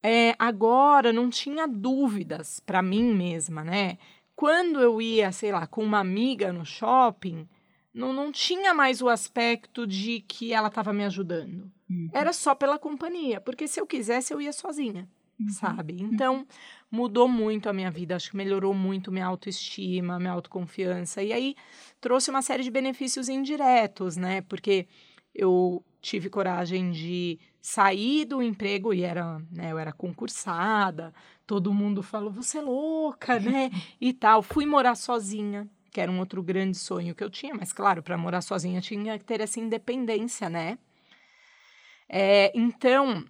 [0.04, 3.98] é, agora não tinha dúvidas para mim mesma, né?
[4.36, 7.48] Quando eu ia, sei lá, com uma amiga no shopping,
[7.94, 11.72] não, não tinha mais o aspecto de que ela estava me ajudando.
[11.90, 12.10] Uhum.
[12.14, 15.50] Era só pela companhia, porque se eu quisesse, eu ia sozinha, uhum.
[15.50, 15.94] sabe?
[15.94, 16.10] Uhum.
[16.14, 16.48] Então,
[16.92, 21.24] mudou muito a minha vida, acho que melhorou muito minha autoestima, minha autoconfiança.
[21.24, 21.56] E aí
[22.00, 24.42] trouxe uma série de benefícios indiretos, né?
[24.42, 24.88] Porque
[25.34, 31.14] eu tive coragem de sair do emprego e era, né, eu era concursada,
[31.46, 33.70] todo mundo falou, você é louca, né?
[34.00, 34.42] e tal.
[34.42, 38.18] Fui morar sozinha, que era um outro grande sonho que eu tinha, mas claro, para
[38.18, 40.78] morar sozinha tinha que ter essa independência, né?
[42.08, 43.26] É, então,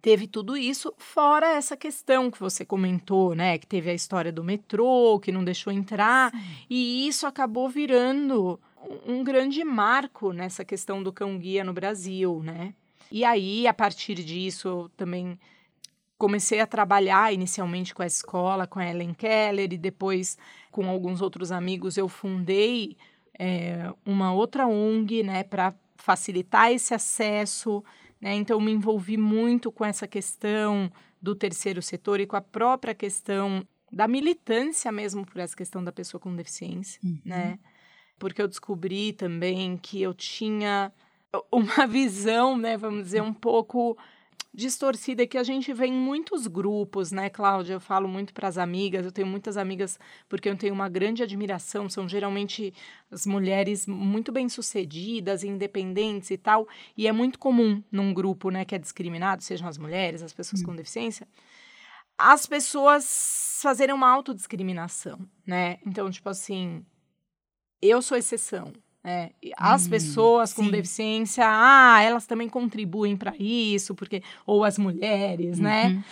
[0.00, 3.58] teve tudo isso, fora essa questão que você comentou, né?
[3.58, 6.32] Que teve a história do metrô, que não deixou entrar,
[6.70, 8.60] e isso acabou virando
[9.04, 12.72] um grande marco nessa questão do cão-guia no Brasil, né?
[13.10, 15.38] E aí, a partir disso, eu também
[16.18, 20.38] comecei a trabalhar inicialmente com a escola, com a Ellen Keller, e depois
[20.70, 22.96] com alguns outros amigos eu fundei
[23.38, 27.84] é, uma outra ONG, né, para facilitar esse acesso.
[28.20, 28.34] Né?
[28.34, 30.90] Então, me envolvi muito com essa questão
[31.20, 35.92] do terceiro setor e com a própria questão da militância mesmo por essa questão da
[35.92, 37.18] pessoa com deficiência, uhum.
[37.24, 37.58] né?
[38.18, 40.92] Porque eu descobri também que eu tinha
[41.50, 43.96] uma visão, né, vamos dizer, um pouco
[44.56, 47.74] distorcida que a gente vê em muitos grupos, né, Cláudia?
[47.74, 49.98] Eu falo muito para as amigas, eu tenho muitas amigas
[50.30, 52.72] porque eu tenho uma grande admiração, são geralmente
[53.10, 56.66] as mulheres muito bem-sucedidas, independentes e tal,
[56.96, 60.62] e é muito comum num grupo, né, que é discriminado, sejam as mulheres, as pessoas
[60.62, 60.64] hum.
[60.64, 61.28] com deficiência,
[62.16, 65.78] as pessoas fazerem uma autodiscriminação, né?
[65.86, 66.82] Então, tipo assim,
[67.82, 68.72] eu sou exceção,
[69.06, 70.70] é, as hum, pessoas com sim.
[70.70, 75.84] deficiência, ah, elas também contribuem para isso, porque ou as mulheres, né?
[75.84, 75.94] uhum.
[75.94, 76.04] né?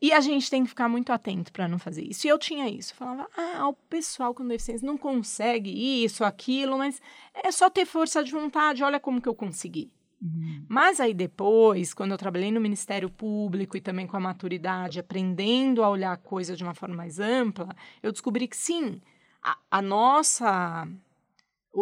[0.00, 2.26] E a gente tem que ficar muito atento para não fazer isso.
[2.26, 2.92] E eu tinha isso.
[2.92, 7.02] Eu falava, ah, o pessoal com deficiência não consegue isso, aquilo, mas
[7.34, 9.90] é só ter força de vontade, olha como que eu consegui.
[10.22, 10.64] Uhum.
[10.68, 15.82] Mas aí depois, quando eu trabalhei no Ministério Público e também com a maturidade, aprendendo
[15.82, 17.68] a olhar a coisa de uma forma mais ampla,
[18.02, 19.00] eu descobri que sim,
[19.42, 20.88] a, a nossa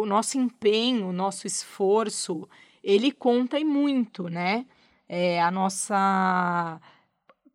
[0.01, 2.47] o nosso empenho, o nosso esforço,
[2.83, 4.65] ele conta e muito, né?
[5.09, 6.79] É, a nossa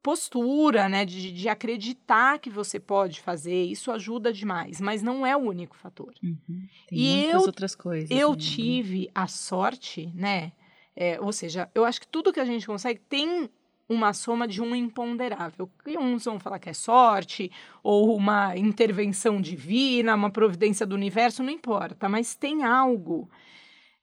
[0.02, 5.36] postura, né, de, de acreditar que você pode fazer, isso ajuda demais, mas não é
[5.36, 6.12] o único fator.
[6.22, 6.66] Uhum.
[6.88, 8.10] Tem e muitas eu, outras coisas.
[8.10, 8.36] Eu né?
[8.36, 10.52] tive a sorte, né,
[10.96, 13.48] é, ou seja, eu acho que tudo que a gente consegue tem
[13.92, 15.70] uma soma de um imponderável.
[15.86, 17.50] E uns vão falar que é sorte,
[17.82, 23.28] ou uma intervenção divina, uma providência do universo, não importa, mas tem algo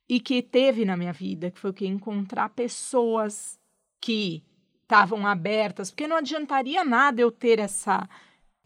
[0.08, 3.60] e que teve na minha vida, que foi o que encontrar pessoas
[4.02, 4.44] que
[4.82, 8.10] estavam abertas, porque não adiantaria nada eu ter essa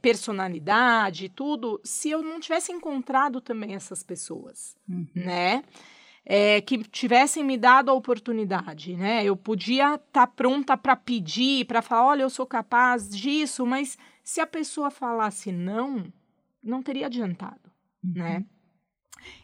[0.02, 5.08] personalidade, tudo, se eu não tivesse encontrado também essas pessoas, uhum.
[5.14, 5.64] né?
[6.26, 9.26] É, que tivessem me dado a oportunidade, né?
[9.26, 13.98] Eu podia estar tá pronta para pedir, para falar, olha, eu sou capaz disso, mas
[14.24, 16.06] se a pessoa falasse não,
[16.64, 17.70] não teria adiantado,
[18.02, 18.14] uhum.
[18.16, 18.46] né?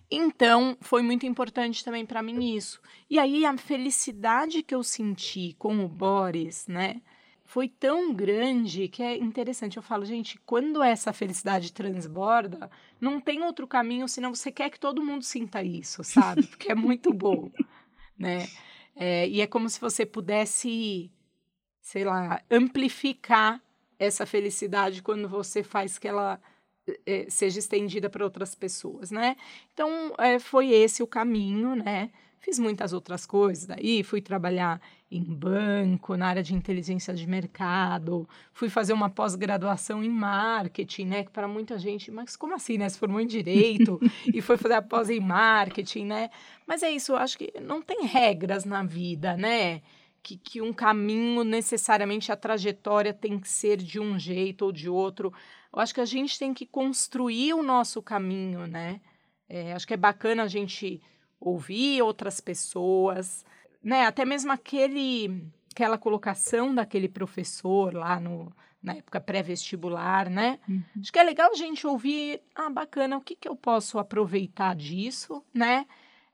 [0.10, 2.82] Então, foi muito importante também para mim isso.
[3.10, 7.02] E aí, a felicidade que eu senti com o Boris, né?
[7.50, 9.76] Foi tão grande que é interessante.
[9.76, 12.70] Eu falo, gente, quando essa felicidade transborda,
[13.02, 16.46] não tem outro caminho senão você quer que todo mundo sinta isso, sabe?
[16.46, 17.50] Porque é muito bom,
[18.16, 18.48] né?
[18.96, 21.12] É, e é como se você pudesse,
[21.82, 23.60] sei lá, amplificar
[23.98, 26.40] essa felicidade quando você faz que ela
[27.04, 29.36] é, seja estendida para outras pessoas, né?
[29.74, 32.12] Então, é, foi esse o caminho, né?
[32.40, 34.82] Fiz muitas outras coisas daí, fui trabalhar
[35.12, 41.24] em banco, na área de inteligência de mercado, fui fazer uma pós-graduação em marketing, né?
[41.24, 42.88] Que para muita gente, mas como assim, né?
[42.88, 44.00] Se formou em direito
[44.34, 46.30] e foi fazer a pós em marketing, né?
[46.66, 49.82] Mas é isso, eu acho que não tem regras na vida, né?
[50.24, 54.90] Que, que um caminho necessariamente a trajetória tem que ser de um jeito ou de
[54.90, 55.34] outro.
[55.74, 59.02] Eu acho que a gente tem que construir o nosso caminho, né?
[59.50, 61.02] É, acho que é bacana a gente
[61.40, 63.46] ouvir outras pessoas,
[63.84, 64.06] né?
[64.06, 70.60] Até mesmo aquele, aquela colocação daquele professor lá no, na época pré-vestibular, né?
[70.68, 70.84] Uhum.
[71.00, 74.76] Acho que é legal a gente ouvir, ah, bacana, o que, que eu posso aproveitar
[74.76, 75.86] disso, né?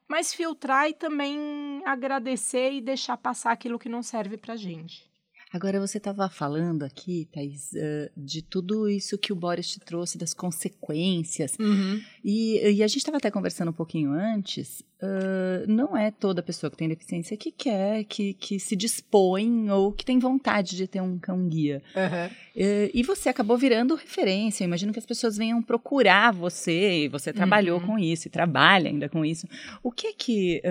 [0.07, 5.09] Mas filtrar e também agradecer e deixar passar aquilo que não serve pra gente.
[5.55, 10.17] Agora, você estava falando aqui, Thais, uh, de tudo isso que o Boris te trouxe,
[10.17, 11.55] das consequências.
[11.57, 12.01] Uhum.
[12.21, 14.81] E, e, a gente estava até conversando um pouquinho antes.
[15.01, 19.93] Uh, não é toda pessoa que tem deficiência que quer, que, que se dispõe ou
[19.93, 21.81] que tem vontade de ter um cão-guia.
[21.95, 22.27] Uhum.
[22.27, 24.61] Uh, e você acabou virando referência.
[24.61, 27.05] Eu imagino que as pessoas venham procurar você.
[27.05, 27.87] E você trabalhou uhum.
[27.87, 29.47] com isso e trabalha ainda com isso.
[29.81, 30.61] O que é que.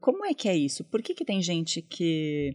[0.00, 0.84] como é que é isso?
[0.84, 2.54] Por que, que tem gente que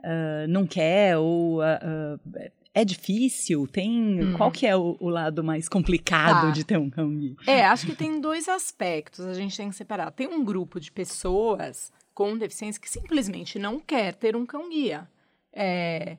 [0.00, 2.40] uh, não quer ou uh,
[2.74, 3.66] é difícil?
[3.66, 4.34] Tem hum.
[4.36, 6.50] qual que é o, o lado mais complicado tá.
[6.50, 7.36] de ter um cão guia?
[7.46, 9.26] É, acho que tem dois aspectos.
[9.26, 10.10] A gente tem que separar.
[10.12, 15.08] Tem um grupo de pessoas com deficiência que simplesmente não quer ter um cão guia.
[15.52, 16.18] É,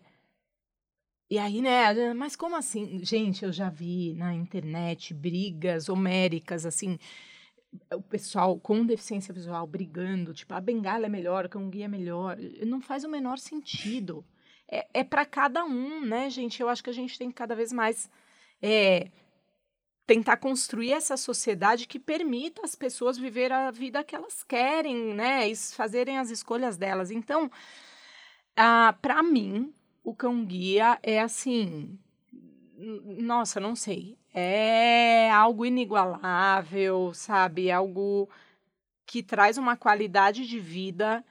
[1.30, 3.02] e aí, né, mas como assim?
[3.04, 6.98] Gente, eu já vi na internet brigas homéricas, assim,
[7.94, 11.88] o pessoal com deficiência visual brigando, tipo, a bengala é melhor, o cão guia é
[11.88, 14.26] melhor, não faz o menor sentido.
[14.68, 16.62] É, é para cada um, né, gente?
[16.62, 18.10] Eu acho que a gente tem que cada vez mais
[18.62, 19.10] é,
[20.06, 25.48] tentar construir essa sociedade que permita as pessoas viver a vida que elas querem, né?
[25.48, 27.12] E fazerem as escolhas delas.
[27.12, 27.50] Então,
[28.56, 31.98] ah, para mim, o cão guia é assim.
[32.78, 37.72] Nossa, não sei é algo inigualável, sabe?
[37.72, 38.30] Algo
[39.06, 41.24] que traz uma qualidade de vida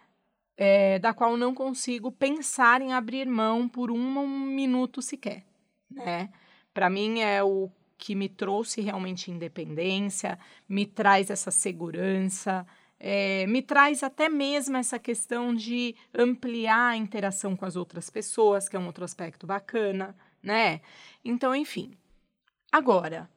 [0.56, 5.44] é, da qual não consigo pensar em abrir mão por um, minuto sequer,
[5.88, 6.30] né?
[6.74, 10.38] Para mim é o que me trouxe realmente independência,
[10.68, 12.66] me traz essa segurança,
[12.98, 18.68] é, me traz até mesmo essa questão de ampliar a interação com as outras pessoas,
[18.68, 20.80] que é um outro aspecto bacana, né?
[21.24, 21.96] Então, enfim,
[22.70, 23.28] Agora,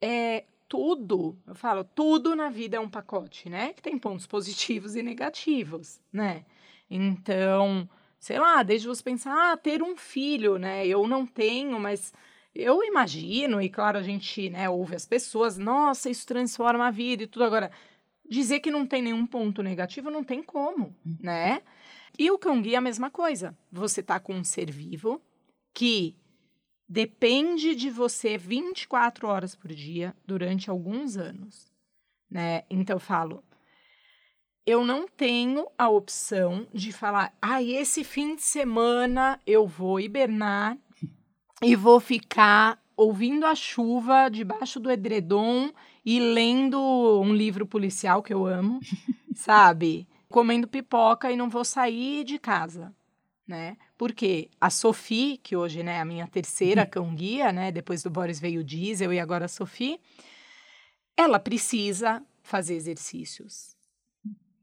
[0.00, 3.72] é tudo, eu falo, tudo na vida é um pacote, né?
[3.74, 6.44] Que tem pontos positivos e negativos, né?
[6.90, 10.86] Então, sei lá, desde você pensar, ah, ter um filho, né?
[10.86, 12.12] Eu não tenho, mas
[12.54, 17.22] eu imagino, e claro, a gente né, ouve as pessoas, nossa, isso transforma a vida
[17.22, 17.44] e tudo.
[17.44, 17.70] Agora,
[18.28, 21.62] dizer que não tem nenhum ponto negativo, não tem como, né?
[22.18, 23.56] E o cão guia é a mesma coisa.
[23.70, 25.20] Você tá com um ser vivo
[25.74, 26.16] que
[26.88, 31.72] depende de você 24 horas por dia durante alguns anos,
[32.30, 32.64] né?
[32.68, 33.42] Então eu falo,
[34.66, 40.76] eu não tenho a opção de falar, ah, esse fim de semana eu vou hibernar
[41.62, 45.72] e vou ficar ouvindo a chuva debaixo do edredom
[46.04, 46.78] e lendo
[47.20, 48.80] um livro policial que eu amo,
[49.34, 50.06] sabe?
[50.28, 52.94] Comendo pipoca e não vou sair de casa
[53.46, 53.76] né?
[53.98, 56.90] Porque a Sophie, que hoje né, é a minha terceira uhum.
[56.90, 57.72] cão-guia, né?
[57.72, 60.00] Depois do Boris veio o Diesel e agora a Sophie,
[61.16, 63.76] ela precisa fazer exercícios.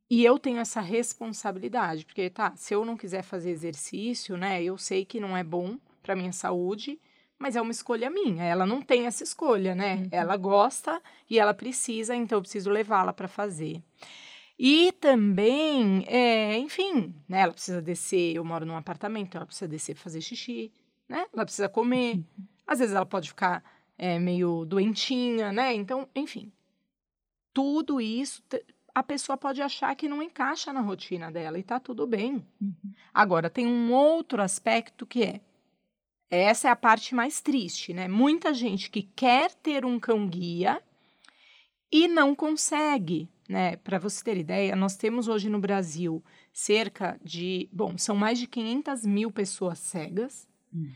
[0.09, 4.77] E eu tenho essa responsabilidade, porque tá, se eu não quiser fazer exercício, né, eu
[4.77, 6.99] sei que não é bom para minha saúde,
[7.37, 8.43] mas é uma escolha minha.
[8.43, 9.95] Ela não tem essa escolha, né?
[9.95, 10.07] Uhum.
[10.11, 13.81] Ela gosta e ela precisa, então eu preciso levá-la para fazer.
[14.61, 17.41] E também, é, enfim, né?
[17.43, 18.35] Ela precisa descer.
[18.35, 20.69] Eu moro num apartamento, ela precisa descer para fazer xixi,
[21.07, 21.25] né?
[21.33, 22.15] Ela precisa comer.
[22.15, 22.23] Uhum.
[22.67, 23.63] Às vezes ela pode ficar
[23.97, 25.73] é, meio doentinha, né?
[25.73, 26.51] Então, enfim,
[27.53, 28.43] tudo isso
[28.93, 32.45] a pessoa pode achar que não encaixa na rotina dela e tá tudo bem.
[32.59, 32.73] Uhum.
[33.13, 35.41] Agora, tem um outro aspecto que é
[36.29, 38.09] essa é a parte mais triste, né?
[38.09, 40.83] Muita gente que quer ter um cão guia
[41.91, 43.75] e não consegue, né?
[43.77, 46.23] Para você ter ideia, nós temos hoje no Brasil
[46.53, 50.47] cerca de, bom, são mais de 500 mil pessoas cegas.
[50.73, 50.91] Hum.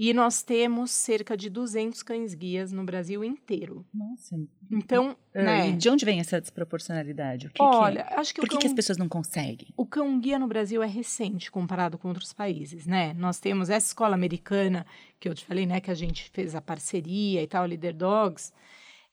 [0.00, 3.84] E nós temos cerca de 200 cães guias no Brasil inteiro.
[3.92, 4.36] Nossa.
[4.70, 5.72] Então, uh, né?
[5.72, 7.48] de onde vem essa desproporcionalidade?
[7.48, 8.16] O que Olha, que é?
[8.16, 9.66] acho que Por que, cão, que as pessoas não conseguem?
[9.76, 13.12] O cão guia no Brasil é recente comparado com outros países, né?
[13.14, 14.86] Nós temos essa escola americana
[15.18, 18.52] que eu te falei, né, que a gente fez a parceria e tal, Leader Dogs.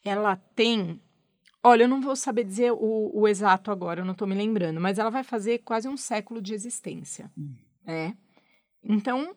[0.03, 1.01] Ela tem
[1.67, 4.79] Olha, eu não vou saber dizer o, o exato agora, eu não estou me lembrando,
[4.79, 7.55] mas ela vai fazer quase um século de existência, hum.
[7.83, 8.15] né?
[8.83, 9.35] Então,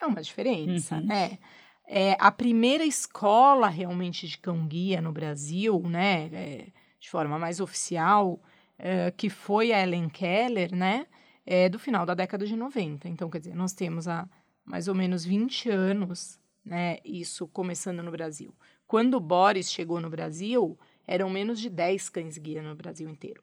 [0.00, 1.06] é uma diferença, uhum.
[1.06, 1.38] né?
[1.86, 6.66] É, a primeira escola realmente de cão-guia no Brasil, né, é,
[6.98, 8.42] de forma mais oficial,
[8.76, 11.06] é, que foi a Ellen Keller, né,
[11.46, 13.08] é do final da década de 90.
[13.08, 14.28] Então, quer dizer, nós temos há
[14.64, 18.52] mais ou menos 20 anos, né, isso começando no Brasil.
[18.84, 20.76] Quando o Boris chegou no Brasil,
[21.08, 23.42] eram menos de 10 cães-guia no Brasil inteiro,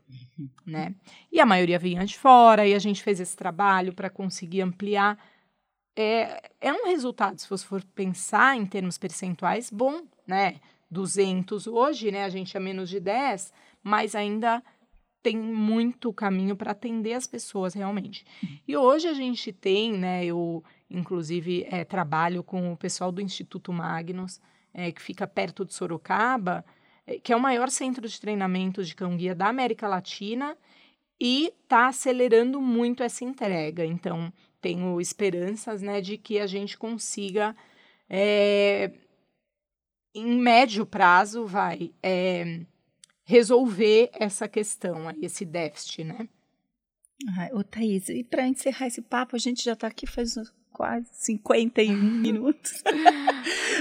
[0.66, 0.94] né?
[1.32, 5.18] E a maioria vinha de fora, e a gente fez esse trabalho para conseguir ampliar
[5.96, 10.60] é, é um resultado, se você for pensar em termos percentuais, bom, né?
[10.92, 12.24] 200 hoje, né?
[12.26, 13.52] A gente é menos de 10,
[13.82, 14.62] mas ainda
[15.24, 18.26] tem muito caminho para atender as pessoas realmente.
[18.68, 20.24] E hoje a gente tem, né?
[20.26, 24.40] Eu, inclusive, é, trabalho com o pessoal do Instituto Magnus,
[24.74, 26.64] é, que fica perto de Sorocaba,
[27.24, 30.58] que é o maior centro de treinamento de cão-guia da América Latina
[31.20, 33.86] e está acelerando muito essa entrega.
[33.86, 37.56] Então, tenho esperanças né, de que a gente consiga,
[38.10, 38.92] é,
[40.14, 42.62] em médio prazo, vai é,
[43.24, 46.28] resolver essa questão, esse déficit, né?
[47.38, 50.36] Ai, ô Thaís, e para encerrar esse papo, a gente já está aqui faz
[50.76, 52.84] quase 51 minutos.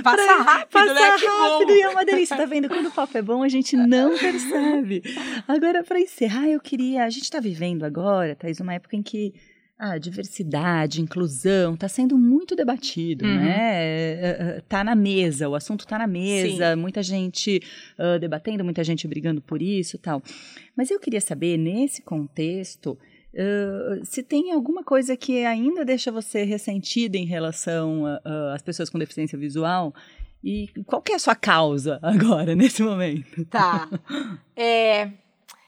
[0.03, 1.01] Passa pra, rápido, passa né?
[1.01, 2.37] rápido e é uma delícia.
[2.37, 2.69] Tá vendo?
[2.69, 5.03] Quando o papo é bom, a gente não percebe.
[5.49, 7.05] Agora, para encerrar, eu queria.
[7.05, 9.35] A gente está vivendo agora, Thaís, uma época em que
[9.77, 13.35] a diversidade, inclusão, está sendo muito debatido, uhum.
[13.35, 14.59] né?
[14.59, 16.81] Está na mesa, o assunto está na mesa, Sim.
[16.81, 17.61] muita gente
[17.99, 20.23] uh, debatendo, muita gente brigando por isso tal.
[20.77, 22.97] Mas eu queria saber, nesse contexto,
[23.35, 28.05] uh, se tem alguma coisa que ainda deixa você ressentida em relação
[28.55, 29.95] às pessoas com deficiência visual
[30.43, 33.45] e qual que é a sua causa agora, nesse momento?
[33.47, 33.89] Tá.
[34.57, 35.11] É,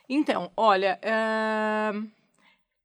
[0.08, 0.98] então, olha...
[1.02, 2.16] Uh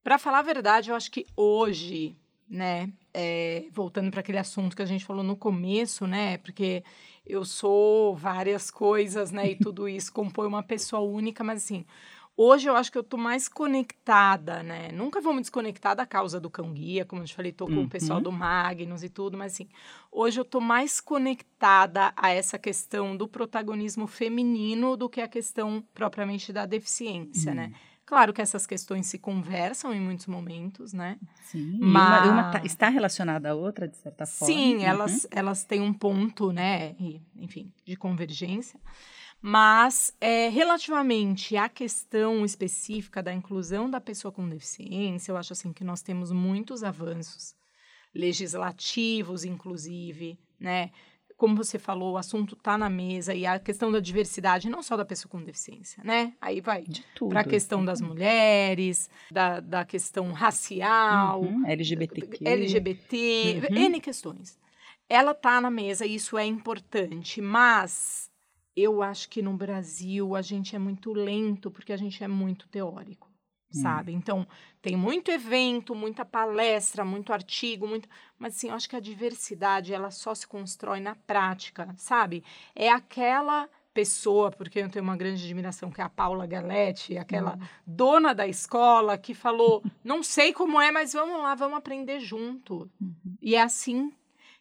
[0.04, 2.16] para falar a verdade, eu acho que hoje,
[2.50, 6.84] né, é, voltando para aquele assunto que a gente falou no começo, né, porque
[7.26, 11.86] eu sou várias coisas, né, e tudo isso compõe uma pessoa única, mas assim,
[12.42, 16.40] hoje eu acho que eu tô mais conectada, né, nunca vou me desconectar da causa
[16.40, 17.84] do cão guia, como eu te falei, tô com uhum.
[17.84, 19.68] o pessoal do Magnus e tudo, mas assim,
[20.12, 25.84] hoje eu tô mais conectada a essa questão do protagonismo feminino do que a questão
[25.94, 27.66] propriamente da deficiência, né.
[27.66, 27.70] uhum.
[27.70, 27.76] né.
[28.04, 31.18] Claro que essas questões se conversam em muitos momentos, né?
[31.44, 32.26] Sim, mas...
[32.26, 34.54] uma, uma tá, está relacionada à outra, de certa forma.
[34.54, 34.84] Sim, uhum.
[34.84, 38.78] elas, elas têm um ponto, né, e, enfim, de convergência.
[39.42, 45.74] Mas, é, relativamente à questão específica da inclusão da pessoa com deficiência, eu acho assim
[45.74, 47.56] que nós temos muitos avanços
[48.14, 50.92] legislativos, inclusive, né?
[51.42, 54.96] como você falou, o assunto está na mesa e a questão da diversidade, não só
[54.96, 56.34] da pessoa com deficiência, né?
[56.40, 56.84] Aí vai
[57.30, 62.48] para a questão das mulheres, da, da questão racial, uhum, LGBTQ.
[62.48, 63.76] LGBT, uhum.
[63.76, 64.60] N questões.
[65.10, 68.31] Ela está na mesa e isso é importante, mas
[68.76, 72.68] eu acho que no Brasil a gente é muito lento porque a gente é muito
[72.68, 73.32] teórico.
[73.74, 73.82] Hum.
[73.82, 74.12] sabe?
[74.12, 74.46] Então,
[74.82, 78.08] tem muito evento, muita palestra, muito artigo, muito,
[78.38, 82.44] mas assim, eu acho que a diversidade ela só se constrói na prática, sabe?
[82.76, 87.56] É aquela pessoa, porque eu tenho uma grande admiração, que é a Paula Galetti, aquela
[87.56, 87.68] uhum.
[87.86, 92.90] dona da escola que falou: não sei como é, mas vamos lá, vamos aprender junto.
[93.00, 93.38] Uhum.
[93.42, 94.12] E é assim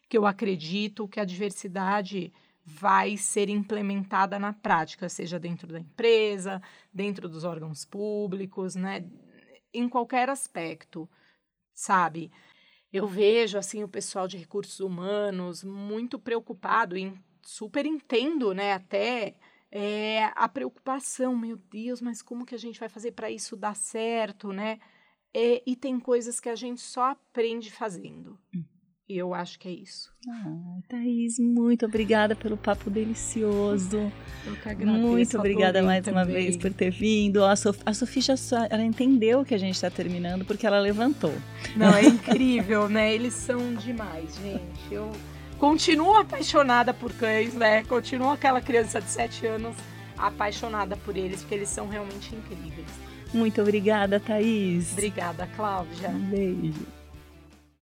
[0.07, 2.33] que eu acredito que a diversidade
[2.79, 6.61] vai ser implementada na prática, seja dentro da empresa,
[6.93, 9.05] dentro dos órgãos públicos, né?
[9.73, 11.09] Em qualquer aspecto,
[11.73, 12.31] sabe?
[12.91, 18.73] Eu vejo assim o pessoal de recursos humanos muito preocupado e super entendo, né?
[18.73, 19.35] Até
[19.71, 23.75] é, a preocupação, meu Deus, mas como que a gente vai fazer para isso dar
[23.75, 24.79] certo, né?
[25.33, 28.37] É, e tem coisas que a gente só aprende fazendo.
[29.09, 30.09] E eu acho que é isso.
[30.29, 34.11] Ah, Thaís, muito obrigada pelo papo delicioso.
[34.45, 34.99] Eu que agradeço.
[34.99, 36.19] Muito obrigada mais também.
[36.19, 37.43] uma vez por ter vindo.
[37.43, 38.35] A, Sof a Sofia já
[38.69, 41.33] ela entendeu que a gente está terminando porque ela levantou.
[41.75, 43.13] Não, é incrível, né?
[43.13, 44.93] Eles são demais, gente.
[44.93, 45.11] Eu
[45.57, 47.83] continuo apaixonada por cães, né?
[47.83, 49.75] Continuo aquela criança de 7 anos
[50.17, 52.87] apaixonada por eles, porque eles são realmente incríveis.
[53.33, 54.91] Muito obrigada, Thaís.
[54.93, 56.09] Obrigada, Cláudia.
[56.09, 57.00] Um beijo.